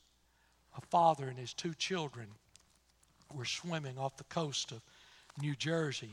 A 0.78 0.82
father 0.82 1.28
and 1.28 1.38
his 1.38 1.54
two 1.54 1.74
children 1.74 2.28
were 3.36 3.44
swimming 3.44 3.98
off 3.98 4.16
the 4.16 4.24
coast 4.24 4.72
of 4.72 4.80
New 5.42 5.56
Jersey. 5.58 6.12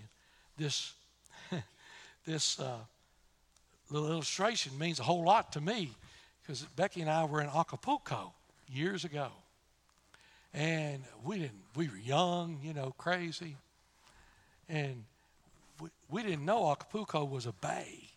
This, 0.56 0.92
this 2.24 2.60
uh, 2.60 2.78
little 3.90 4.10
illustration 4.10 4.78
means 4.78 5.00
a 5.00 5.02
whole 5.02 5.24
lot 5.24 5.52
to 5.52 5.60
me 5.60 5.90
because 6.42 6.62
Becky 6.76 7.00
and 7.00 7.10
I 7.10 7.24
were 7.24 7.40
in 7.40 7.48
Acapulco 7.48 8.32
years 8.68 9.04
ago. 9.04 9.28
And 10.52 11.04
we 11.24 11.38
didn't, 11.38 11.62
we 11.76 11.88
were 11.88 11.96
young, 11.96 12.58
you 12.62 12.74
know, 12.74 12.92
crazy. 12.98 13.56
And 14.68 15.04
we, 15.80 15.88
we 16.10 16.22
didn't 16.22 16.44
know 16.44 16.70
Acapulco 16.70 17.24
was 17.24 17.46
a 17.46 17.52
bay. 17.52 18.08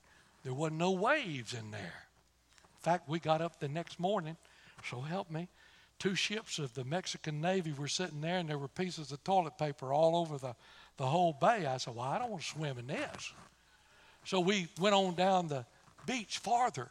There 0.44 0.54
wasn't 0.54 0.80
no 0.80 0.92
waves 0.92 1.54
in 1.54 1.72
there. 1.72 1.80
In 1.80 2.82
fact, 2.82 3.08
we 3.08 3.20
got 3.20 3.42
up 3.42 3.60
the 3.60 3.70
next 3.70 4.00
morning, 4.00 4.36
so 4.90 5.00
help 5.02 5.32
me. 5.32 5.48
Two 6.00 6.16
ships 6.16 6.60
of 6.60 6.74
the 6.74 6.84
Mexican 6.84 7.40
Navy 7.40 7.72
were 7.72 7.88
sitting 7.88 8.20
there, 8.20 8.40
and 8.40 8.50
there 8.50 8.58
were 8.58 8.68
pieces 8.68 9.12
of 9.12 9.24
toilet 9.24 9.58
paper 9.58 9.94
all 9.94 10.18
over 10.18 10.38
the, 10.38 10.56
the 10.98 11.06
whole 11.06 11.34
bay. 11.34 11.66
I 11.66 11.78
said, 11.78 11.96
Well, 11.96 12.06
I 12.06 12.18
don't 12.18 12.32
want 12.32 12.44
to 12.44 12.50
swim 12.50 12.78
in 12.78 12.88
this. 12.88 13.32
So 14.26 14.40
we 14.40 14.68
went 14.80 14.96
on 14.96 15.16
down 15.16 15.48
the 15.48 15.66
beach 16.06 16.38
farther 16.38 16.90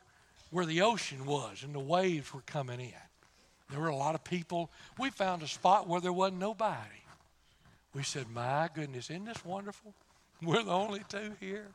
where 0.51 0.67
the 0.67 0.83
ocean 0.83 1.25
was, 1.25 1.63
and 1.63 1.75
the 1.75 1.81
waves 1.81 2.33
were 2.35 2.43
coming 2.43 2.81
in. 2.81 2.93
There 3.71 3.81
were 3.81 3.89
a 3.89 3.97
lot 3.97 4.15
of 4.15 4.23
people. 4.23 4.71
We 4.99 5.09
found 5.11 5.43
a 5.43 5.49
spot 5.49 5.89
where 5.89 6.01
there 6.01 6.13
wasn't 6.13 6.41
nobody. 6.41 7.03
We 7.95 8.03
said, 8.03 8.29
My 8.31 8.69
goodness, 8.75 9.11
isn't 9.11 9.25
this 9.25 9.45
wonderful? 9.45 9.95
We're 10.43 10.63
the 10.63 10.73
only 10.73 11.03
two 11.09 11.33
here. 11.41 11.69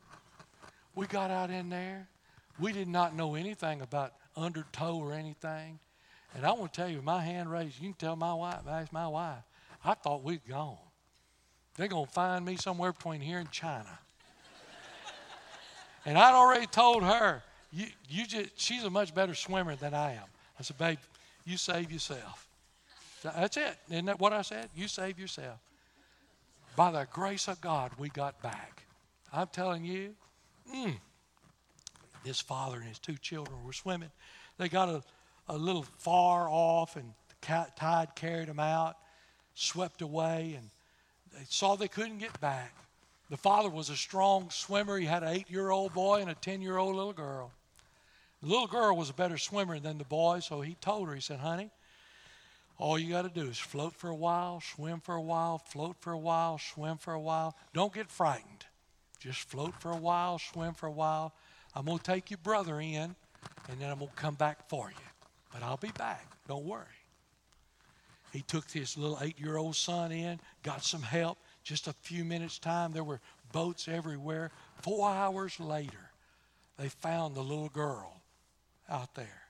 We 0.94 1.06
got 1.06 1.30
out 1.30 1.50
in 1.50 1.70
there. 1.70 2.06
We 2.60 2.72
did 2.72 2.88
not 2.88 3.16
know 3.16 3.34
anything 3.34 3.80
about 3.80 4.14
undertow 4.36 4.96
or 4.96 5.12
anything. 5.12 5.80
And 6.34 6.44
I 6.44 6.52
want 6.52 6.72
to 6.72 6.80
tell 6.80 6.88
you, 6.88 7.02
my 7.02 7.22
hand 7.22 7.50
raised, 7.50 7.80
you 7.80 7.88
can 7.88 7.94
tell 7.94 8.16
my 8.16 8.34
wife, 8.34 8.60
ask 8.68 8.92
my 8.92 9.08
wife, 9.08 9.42
I 9.84 9.94
thought 9.94 10.22
we'd 10.22 10.46
gone. 10.48 10.76
They're 11.76 11.88
going 11.88 12.06
to 12.06 12.12
find 12.12 12.44
me 12.44 12.56
somewhere 12.56 12.92
between 12.92 13.20
here 13.20 13.38
and 13.38 13.50
China. 13.50 13.98
And 16.04 16.16
I'd 16.16 16.34
already 16.34 16.66
told 16.66 17.02
her, 17.02 17.42
you, 17.72 17.86
you 18.08 18.26
just, 18.26 18.58
she's 18.60 18.84
a 18.84 18.90
much 18.90 19.14
better 19.14 19.34
swimmer 19.34 19.76
than 19.76 19.94
I 19.94 20.12
am. 20.12 20.24
I 20.58 20.62
said, 20.62 20.78
babe, 20.78 20.98
you 21.44 21.56
save 21.56 21.92
yourself. 21.92 22.46
That's 23.22 23.56
it. 23.56 23.76
Isn't 23.90 24.06
that 24.06 24.20
what 24.20 24.32
I 24.32 24.42
said? 24.42 24.68
You 24.74 24.88
save 24.88 25.18
yourself. 25.18 25.58
By 26.76 26.92
the 26.92 27.06
grace 27.12 27.48
of 27.48 27.60
God, 27.60 27.90
we 27.98 28.08
got 28.08 28.40
back. 28.42 28.84
I'm 29.32 29.48
telling 29.48 29.84
you, 29.84 30.14
mm, 30.72 30.96
this 32.24 32.40
father 32.40 32.76
and 32.76 32.84
his 32.84 32.98
two 32.98 33.16
children 33.16 33.56
were 33.64 33.72
swimming. 33.72 34.10
They 34.58 34.68
got 34.68 34.88
a, 34.88 35.02
a 35.48 35.56
little 35.56 35.84
far 35.98 36.48
off, 36.48 36.96
and 36.96 37.12
the 37.40 37.66
tide 37.76 38.14
carried 38.14 38.48
them 38.48 38.60
out, 38.60 38.96
swept 39.54 40.02
away, 40.02 40.54
and 40.56 40.70
they 41.32 41.44
saw 41.48 41.76
they 41.76 41.88
couldn't 41.88 42.18
get 42.18 42.40
back. 42.40 42.74
The 43.30 43.36
father 43.36 43.68
was 43.68 43.90
a 43.90 43.96
strong 43.96 44.50
swimmer. 44.50 44.98
He 44.98 45.06
had 45.06 45.22
an 45.22 45.30
eight 45.30 45.50
year 45.50 45.70
old 45.70 45.92
boy 45.92 46.20
and 46.20 46.30
a 46.30 46.34
10 46.34 46.62
year 46.62 46.78
old 46.78 46.96
little 46.96 47.12
girl. 47.12 47.52
The 48.42 48.48
little 48.48 48.66
girl 48.66 48.96
was 48.96 49.10
a 49.10 49.14
better 49.14 49.36
swimmer 49.36 49.78
than 49.78 49.98
the 49.98 50.04
boy, 50.04 50.40
so 50.40 50.60
he 50.60 50.74
told 50.74 51.08
her, 51.08 51.14
he 51.14 51.20
said, 51.20 51.40
honey, 51.40 51.70
all 52.78 52.98
you 52.98 53.10
got 53.10 53.22
to 53.22 53.28
do 53.28 53.48
is 53.48 53.58
float 53.58 53.94
for 53.94 54.08
a 54.08 54.14
while, 54.14 54.60
swim 54.60 55.00
for 55.00 55.16
a 55.16 55.20
while, 55.20 55.58
float 55.58 55.96
for 55.98 56.12
a 56.12 56.18
while, 56.18 56.58
swim 56.58 56.96
for 56.98 57.12
a 57.12 57.20
while. 57.20 57.56
Don't 57.74 57.92
get 57.92 58.08
frightened. 58.08 58.66
Just 59.18 59.40
float 59.40 59.74
for 59.80 59.90
a 59.90 59.96
while, 59.96 60.38
swim 60.38 60.74
for 60.74 60.86
a 60.86 60.92
while. 60.92 61.34
I'm 61.74 61.86
going 61.86 61.98
to 61.98 62.04
take 62.04 62.30
your 62.30 62.38
brother 62.38 62.80
in, 62.80 63.16
and 63.68 63.80
then 63.80 63.90
I'm 63.90 63.98
going 63.98 64.10
to 64.10 64.16
come 64.16 64.34
back 64.34 64.68
for 64.68 64.90
you. 64.90 65.04
But 65.52 65.64
I'll 65.64 65.76
be 65.76 65.90
back. 65.98 66.24
Don't 66.46 66.64
worry. 66.64 66.84
He 68.32 68.42
took 68.42 68.70
his 68.70 68.96
little 68.96 69.18
eight 69.20 69.40
year 69.40 69.56
old 69.56 69.74
son 69.74 70.12
in, 70.12 70.38
got 70.62 70.84
some 70.84 71.02
help. 71.02 71.38
Just 71.68 71.86
a 71.86 71.92
few 71.92 72.24
minutes' 72.24 72.58
time, 72.58 72.92
there 72.92 73.04
were 73.04 73.20
boats 73.52 73.88
everywhere. 73.88 74.50
Four 74.80 75.10
hours 75.10 75.60
later, 75.60 76.12
they 76.78 76.88
found 76.88 77.34
the 77.34 77.42
little 77.42 77.68
girl 77.68 78.22
out 78.88 79.14
there. 79.14 79.42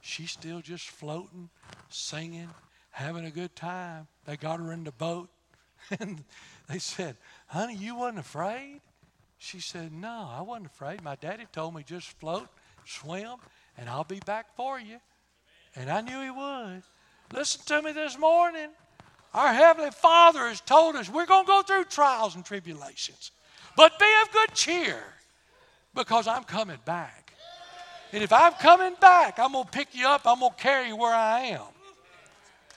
She's 0.00 0.30
still 0.30 0.60
just 0.60 0.88
floating, 0.88 1.50
singing, 1.88 2.48
having 2.92 3.24
a 3.24 3.30
good 3.32 3.56
time. 3.56 4.06
They 4.24 4.36
got 4.36 4.60
her 4.60 4.70
in 4.70 4.84
the 4.84 4.92
boat 4.92 5.30
and 5.98 6.22
they 6.68 6.78
said, 6.78 7.16
Honey, 7.48 7.74
you 7.74 7.96
wasn't 7.96 8.20
afraid? 8.20 8.80
She 9.38 9.58
said, 9.58 9.92
No, 9.92 10.30
I 10.30 10.42
wasn't 10.42 10.66
afraid. 10.66 11.02
My 11.02 11.16
daddy 11.16 11.46
told 11.50 11.74
me 11.74 11.82
just 11.82 12.06
float, 12.20 12.46
swim, 12.84 13.38
and 13.76 13.88
I'll 13.88 14.04
be 14.04 14.20
back 14.20 14.54
for 14.54 14.78
you. 14.78 14.98
And 15.74 15.90
I 15.90 16.02
knew 16.02 16.22
he 16.22 16.30
would. 16.30 16.84
Listen 17.32 17.62
to 17.66 17.82
me 17.82 17.90
this 17.90 18.16
morning. 18.16 18.68
Our 19.34 19.52
Heavenly 19.52 19.90
Father 19.90 20.46
has 20.46 20.60
told 20.60 20.94
us 20.94 21.10
we're 21.10 21.26
going 21.26 21.44
to 21.44 21.50
go 21.50 21.62
through 21.62 21.84
trials 21.84 22.36
and 22.36 22.44
tribulations. 22.44 23.32
But 23.76 23.98
be 23.98 24.06
of 24.22 24.32
good 24.32 24.54
cheer 24.54 25.02
because 25.92 26.28
I'm 26.28 26.44
coming 26.44 26.78
back. 26.84 27.32
And 28.12 28.22
if 28.22 28.32
I'm 28.32 28.52
coming 28.52 28.94
back, 29.00 29.40
I'm 29.40 29.52
going 29.52 29.64
to 29.64 29.70
pick 29.70 29.88
you 29.92 30.06
up. 30.06 30.22
I'm 30.24 30.38
going 30.38 30.52
to 30.52 30.62
carry 30.62 30.88
you 30.88 30.96
where 30.96 31.12
I 31.12 31.40
am. 31.40 31.62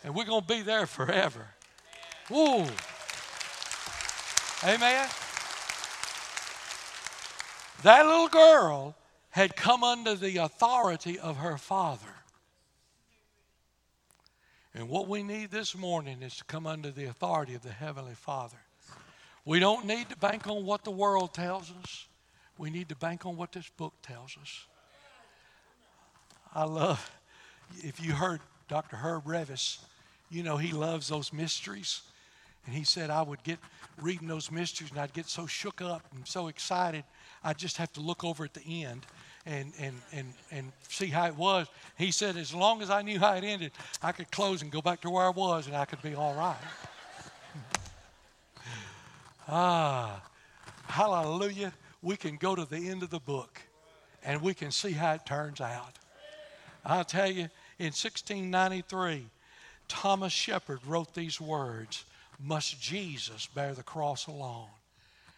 And 0.03 0.15
we're 0.15 0.25
going 0.25 0.41
to 0.41 0.47
be 0.47 0.63
there 0.63 0.87
forever. 0.87 1.45
Woo. 2.29 2.65
Amen. 4.63 5.07
That 7.83 8.05
little 8.07 8.27
girl 8.29 8.95
had 9.29 9.55
come 9.55 9.83
under 9.83 10.15
the 10.15 10.37
authority 10.37 11.19
of 11.19 11.37
her 11.37 11.59
father. 11.59 12.16
And 14.77 14.89
what 14.89 15.07
we 15.07 15.23
need 15.23 15.49
this 15.49 15.75
morning 15.75 16.21
is 16.21 16.37
to 16.37 16.43
come 16.43 16.67
under 16.67 16.91
the 16.91 17.05
authority 17.05 17.55
of 17.55 17.63
the 17.63 17.71
Heavenly 17.71 18.13
Father. 18.13 18.59
We 19.43 19.59
don't 19.59 19.87
need 19.87 20.07
to 20.09 20.17
bank 20.17 20.45
on 20.45 20.67
what 20.67 20.83
the 20.83 20.91
world 20.91 21.33
tells 21.33 21.73
us. 21.81 22.05
We 22.59 22.69
need 22.69 22.87
to 22.89 22.95
bank 22.95 23.25
on 23.25 23.37
what 23.37 23.51
this 23.51 23.67
book 23.75 23.95
tells 24.03 24.37
us. 24.39 24.67
I 26.53 26.65
love, 26.65 27.09
if 27.77 27.99
you 27.99 28.13
heard 28.13 28.39
Dr. 28.67 28.97
Herb 28.97 29.25
Reavis, 29.25 29.79
you 30.29 30.43
know 30.43 30.57
he 30.57 30.71
loves 30.73 31.07
those 31.07 31.33
mysteries. 31.33 32.03
And 32.67 32.75
he 32.75 32.83
said 32.83 33.09
I 33.09 33.23
would 33.23 33.41
get 33.41 33.57
reading 33.99 34.27
those 34.27 34.51
mysteries 34.51 34.91
and 34.91 34.99
I'd 34.99 35.11
get 35.11 35.25
so 35.25 35.47
shook 35.47 35.81
up 35.81 36.03
and 36.15 36.27
so 36.27 36.49
excited, 36.49 37.03
I'd 37.43 37.57
just 37.57 37.77
have 37.77 37.91
to 37.93 37.99
look 37.99 38.23
over 38.23 38.45
at 38.45 38.53
the 38.53 38.83
end 38.83 39.07
and, 39.47 39.71
and, 39.79 39.95
and, 40.11 40.33
and 40.51 40.71
see 40.89 41.07
how 41.07 41.25
it 41.25 41.35
was. 41.35 41.67
He 41.97 42.11
said 42.11 42.35
as 42.35 42.53
long 42.53 42.81
as 42.81 42.89
I 42.89 43.01
knew 43.01 43.17
how 43.17 43.33
it 43.35 43.43
ended, 43.43 43.71
I 44.03 44.11
could 44.11 44.29
close 44.29 44.61
and 44.61 44.69
go 44.69 44.81
back 44.81 45.01
to 45.01 45.09
where 45.09 45.25
I 45.25 45.29
was 45.29 45.67
and 45.67 45.75
I 45.75 45.85
could 45.85 46.01
be 46.01 46.13
all 46.13 46.35
right. 46.35 46.57
ah, 49.47 50.21
hallelujah. 50.85 51.73
We 52.01 52.17
can 52.17 52.35
go 52.35 52.55
to 52.55 52.65
the 52.65 52.89
end 52.89 53.03
of 53.03 53.09
the 53.09 53.19
book 53.19 53.61
and 54.23 54.41
we 54.41 54.53
can 54.53 54.69
see 54.69 54.91
how 54.91 55.13
it 55.13 55.25
turns 55.25 55.61
out. 55.61 55.97
I'll 56.85 57.05
tell 57.05 57.31
you, 57.31 57.49
in 57.79 57.93
1693, 57.93 59.25
Thomas 59.87 60.33
Shepherd 60.33 60.79
wrote 60.85 61.13
these 61.13 61.39
words 61.39 62.03
Must 62.39 62.79
Jesus 62.81 63.47
bear 63.47 63.73
the 63.73 63.83
cross 63.83 64.27
alone 64.27 64.67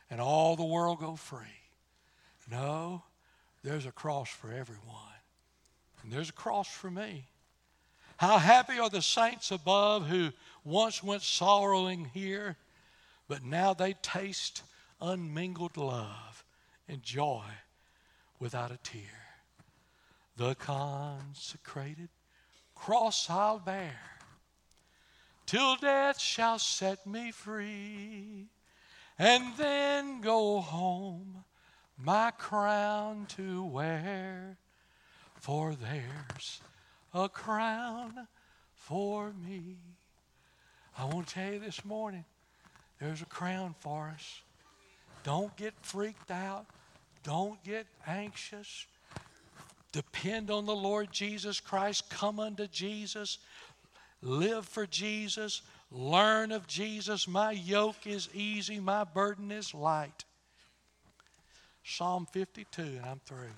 and 0.09 0.19
all 0.19 0.55
the 0.55 0.63
world 0.63 0.99
go 0.99 1.15
free? 1.15 1.39
No, 2.51 3.03
there's 3.63 3.85
a 3.85 3.91
cross 3.91 4.29
for 4.29 4.51
everyone. 4.51 4.95
And 6.03 6.11
there's 6.11 6.29
a 6.29 6.33
cross 6.33 6.67
for 6.67 6.89
me. 6.89 7.25
How 8.17 8.37
happy 8.37 8.79
are 8.79 8.89
the 8.89 9.01
saints 9.01 9.51
above 9.51 10.07
who 10.07 10.29
once 10.63 11.03
went 11.03 11.21
sorrowing 11.21 12.05
here, 12.13 12.57
but 13.27 13.43
now 13.43 13.73
they 13.73 13.93
taste 14.01 14.63
unmingled 15.01 15.77
love 15.77 16.43
and 16.87 17.01
joy 17.01 17.43
without 18.39 18.71
a 18.71 18.77
tear 18.83 19.19
the 20.39 20.55
consecrated 20.55 22.07
cross 22.73 23.29
I'll 23.29 23.59
bear 23.59 23.99
till 25.45 25.75
death 25.75 26.17
shall 26.17 26.57
set 26.57 27.05
me 27.05 27.31
free 27.31 28.47
and 29.17 29.43
then 29.57 30.21
go 30.21 30.61
home 30.61 31.43
my 32.01 32.31
crown 32.31 33.25
to 33.35 33.63
wear, 33.63 34.57
for 35.35 35.75
there's 35.75 36.61
a 37.13 37.27
crown 37.27 38.27
for 38.75 39.33
me. 39.45 39.77
I 40.97 41.05
want 41.05 41.27
to 41.27 41.33
tell 41.33 41.53
you 41.53 41.59
this 41.59 41.83
morning, 41.83 42.23
there's 42.99 43.21
a 43.21 43.25
crown 43.25 43.75
for 43.79 44.11
us. 44.13 44.41
Don't 45.23 45.55
get 45.57 45.73
freaked 45.81 46.31
out. 46.31 46.65
Don't 47.23 47.61
get 47.63 47.85
anxious. 48.07 48.85
Depend 49.91 50.49
on 50.49 50.65
the 50.65 50.75
Lord 50.75 51.11
Jesus 51.11 51.59
Christ. 51.59 52.09
Come 52.09 52.39
unto 52.39 52.67
Jesus. 52.67 53.39
Live 54.21 54.65
for 54.65 54.85
Jesus. 54.85 55.61
Learn 55.91 56.51
of 56.51 56.67
Jesus. 56.67 57.27
My 57.27 57.51
yoke 57.51 58.05
is 58.05 58.29
easy, 58.33 58.79
my 58.79 59.03
burden 59.03 59.51
is 59.51 59.73
light. 59.73 60.25
Psalm 61.89 62.27
52, 62.31 62.81
and 62.81 63.05
I'm 63.05 63.19
through. 63.25 63.49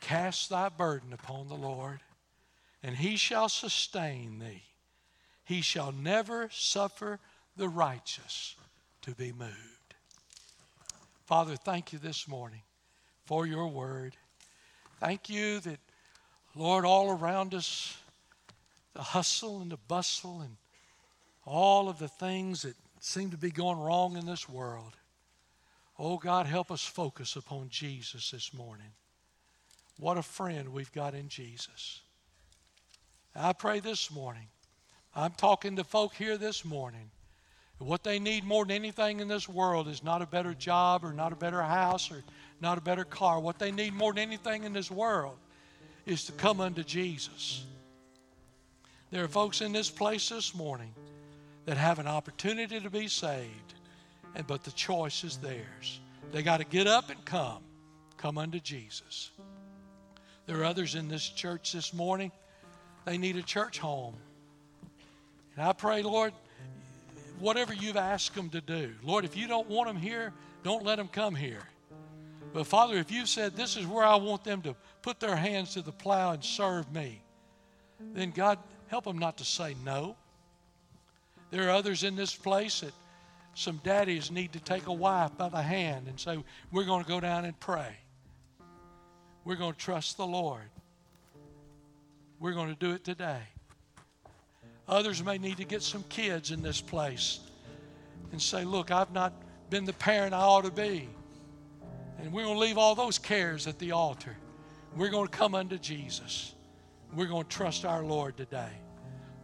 Cast 0.00 0.50
thy 0.50 0.68
burden 0.68 1.14
upon 1.14 1.48
the 1.48 1.54
Lord, 1.54 2.00
and 2.82 2.94
he 2.94 3.16
shall 3.16 3.48
sustain 3.48 4.38
thee. 4.38 4.62
He 5.42 5.62
shall 5.62 5.92
never 5.92 6.50
suffer 6.52 7.18
the 7.56 7.68
righteous 7.68 8.54
to 9.02 9.14
be 9.14 9.32
moved. 9.32 9.54
Father, 11.24 11.56
thank 11.56 11.92
you 11.92 11.98
this 11.98 12.28
morning 12.28 12.62
for 13.24 13.46
your 13.46 13.68
word. 13.68 14.14
Thank 15.00 15.30
you 15.30 15.60
that, 15.60 15.80
Lord, 16.54 16.84
all 16.84 17.10
around 17.10 17.54
us, 17.54 17.96
the 18.92 19.02
hustle 19.02 19.62
and 19.62 19.72
the 19.72 19.78
bustle 19.88 20.42
and 20.42 20.56
all 21.46 21.88
of 21.88 21.98
the 21.98 22.08
things 22.08 22.62
that 22.62 22.76
seem 23.00 23.30
to 23.30 23.38
be 23.38 23.50
going 23.50 23.78
wrong 23.78 24.18
in 24.18 24.26
this 24.26 24.48
world. 24.48 24.96
Oh, 26.02 26.16
God, 26.16 26.46
help 26.46 26.70
us 26.70 26.82
focus 26.82 27.36
upon 27.36 27.68
Jesus 27.68 28.30
this 28.30 28.54
morning. 28.54 28.86
What 29.98 30.16
a 30.16 30.22
friend 30.22 30.70
we've 30.70 30.90
got 30.92 31.14
in 31.14 31.28
Jesus. 31.28 32.00
I 33.36 33.52
pray 33.52 33.80
this 33.80 34.10
morning, 34.10 34.46
I'm 35.14 35.32
talking 35.32 35.76
to 35.76 35.84
folk 35.84 36.14
here 36.14 36.38
this 36.38 36.64
morning. 36.64 37.10
What 37.76 38.02
they 38.02 38.18
need 38.18 38.44
more 38.44 38.64
than 38.64 38.76
anything 38.76 39.20
in 39.20 39.28
this 39.28 39.46
world 39.46 39.88
is 39.88 40.02
not 40.02 40.22
a 40.22 40.26
better 40.26 40.54
job 40.54 41.04
or 41.04 41.12
not 41.12 41.34
a 41.34 41.36
better 41.36 41.62
house 41.62 42.10
or 42.10 42.24
not 42.62 42.78
a 42.78 42.80
better 42.80 43.04
car. 43.04 43.38
What 43.38 43.58
they 43.58 43.70
need 43.70 43.92
more 43.92 44.14
than 44.14 44.22
anything 44.22 44.64
in 44.64 44.72
this 44.72 44.90
world 44.90 45.36
is 46.06 46.24
to 46.24 46.32
come 46.32 46.62
unto 46.62 46.82
Jesus. 46.82 47.66
There 49.10 49.22
are 49.22 49.28
folks 49.28 49.60
in 49.60 49.72
this 49.72 49.90
place 49.90 50.30
this 50.30 50.54
morning 50.54 50.94
that 51.66 51.76
have 51.76 51.98
an 51.98 52.06
opportunity 52.06 52.80
to 52.80 52.88
be 52.88 53.06
saved 53.06 53.74
and 54.34 54.46
but 54.46 54.64
the 54.64 54.70
choice 54.72 55.24
is 55.24 55.36
theirs. 55.38 56.00
They 56.32 56.42
got 56.42 56.58
to 56.58 56.64
get 56.64 56.86
up 56.86 57.10
and 57.10 57.24
come. 57.24 57.62
Come 58.16 58.38
unto 58.38 58.60
Jesus. 58.60 59.30
There 60.46 60.60
are 60.60 60.64
others 60.64 60.94
in 60.94 61.08
this 61.08 61.28
church 61.28 61.72
this 61.72 61.92
morning. 61.92 62.32
They 63.04 63.18
need 63.18 63.36
a 63.36 63.42
church 63.42 63.78
home. 63.78 64.14
And 65.56 65.66
I 65.66 65.72
pray, 65.72 66.02
Lord, 66.02 66.32
whatever 67.38 67.72
you've 67.72 67.96
asked 67.96 68.34
them 68.34 68.50
to 68.50 68.60
do, 68.60 68.92
Lord, 69.02 69.24
if 69.24 69.36
you 69.36 69.48
don't 69.48 69.68
want 69.68 69.88
them 69.88 69.96
here, 69.96 70.32
don't 70.62 70.84
let 70.84 70.96
them 70.96 71.08
come 71.08 71.34
here. 71.34 71.62
But 72.52 72.66
Father, 72.66 72.96
if 72.96 73.10
you 73.10 73.26
said 73.26 73.56
this 73.56 73.76
is 73.76 73.86
where 73.86 74.04
I 74.04 74.16
want 74.16 74.44
them 74.44 74.62
to 74.62 74.74
put 75.02 75.20
their 75.20 75.36
hands 75.36 75.74
to 75.74 75.82
the 75.82 75.92
plow 75.92 76.32
and 76.32 76.44
serve 76.44 76.92
me, 76.92 77.22
then 78.12 78.30
God, 78.30 78.58
help 78.88 79.04
them 79.04 79.18
not 79.18 79.38
to 79.38 79.44
say 79.44 79.74
no. 79.84 80.16
There 81.50 81.68
are 81.68 81.70
others 81.70 82.04
in 82.04 82.16
this 82.16 82.34
place 82.34 82.80
that 82.80 82.92
some 83.54 83.80
daddies 83.82 84.30
need 84.30 84.52
to 84.52 84.60
take 84.60 84.86
a 84.86 84.92
wife 84.92 85.36
by 85.36 85.48
the 85.48 85.62
hand 85.62 86.06
and 86.08 86.18
say, 86.18 86.38
We're 86.70 86.84
going 86.84 87.02
to 87.02 87.08
go 87.08 87.20
down 87.20 87.44
and 87.44 87.58
pray. 87.58 87.96
We're 89.44 89.56
going 89.56 89.72
to 89.72 89.78
trust 89.78 90.16
the 90.16 90.26
Lord. 90.26 90.70
We're 92.38 92.52
going 92.52 92.68
to 92.68 92.78
do 92.78 92.92
it 92.92 93.04
today. 93.04 93.42
Others 94.88 95.22
may 95.22 95.38
need 95.38 95.58
to 95.58 95.64
get 95.64 95.82
some 95.82 96.02
kids 96.04 96.50
in 96.50 96.62
this 96.62 96.80
place 96.80 97.40
and 98.32 98.40
say, 98.40 98.64
Look, 98.64 98.90
I've 98.90 99.12
not 99.12 99.32
been 99.68 99.84
the 99.84 99.92
parent 99.92 100.34
I 100.34 100.40
ought 100.40 100.64
to 100.64 100.70
be. 100.70 101.08
And 102.22 102.32
we're 102.32 102.44
going 102.44 102.56
to 102.56 102.60
leave 102.60 102.78
all 102.78 102.94
those 102.94 103.18
cares 103.18 103.66
at 103.66 103.78
the 103.78 103.92
altar. 103.92 104.36
We're 104.96 105.10
going 105.10 105.26
to 105.26 105.36
come 105.36 105.54
unto 105.54 105.78
Jesus. 105.78 106.54
We're 107.14 107.26
going 107.26 107.44
to 107.44 107.48
trust 107.48 107.84
our 107.84 108.02
Lord 108.04 108.36
today. 108.36 108.70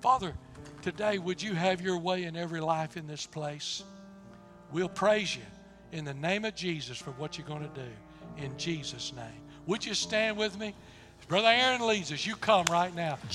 Father, 0.01 0.35
today, 0.83 1.19
would 1.19 1.43
you 1.43 1.55
have 1.55 1.81
your 1.81 1.99
way 1.99 2.25
in 2.25 2.37
every 2.37 2.61
life 2.61 2.97
in 2.97 3.07
this 3.07 3.27
place? 3.27 3.83
We'll 4.73 4.89
praise 4.89 5.35
you 5.35 5.43
in 5.93 6.05
the 6.05 6.15
name 6.15 6.45
of 6.45 6.55
Jesus 6.55 6.99
for 6.99 7.13
what 7.13 7.39
you're 7.39 7.47
going 7.47 7.63
to 7.63 7.81
do. 7.81 8.45
In 8.45 8.57
Jesus' 8.59 9.13
name. 9.15 9.43
Would 9.67 9.85
you 9.85 9.95
stand 9.95 10.37
with 10.37 10.59
me? 10.59 10.75
Brother 11.29 11.49
Aaron 11.49 11.87
leads 11.87 12.13
us. 12.13 12.27
You 12.27 12.37
come 12.37 12.67
right 12.71 12.95
now. 12.95 13.19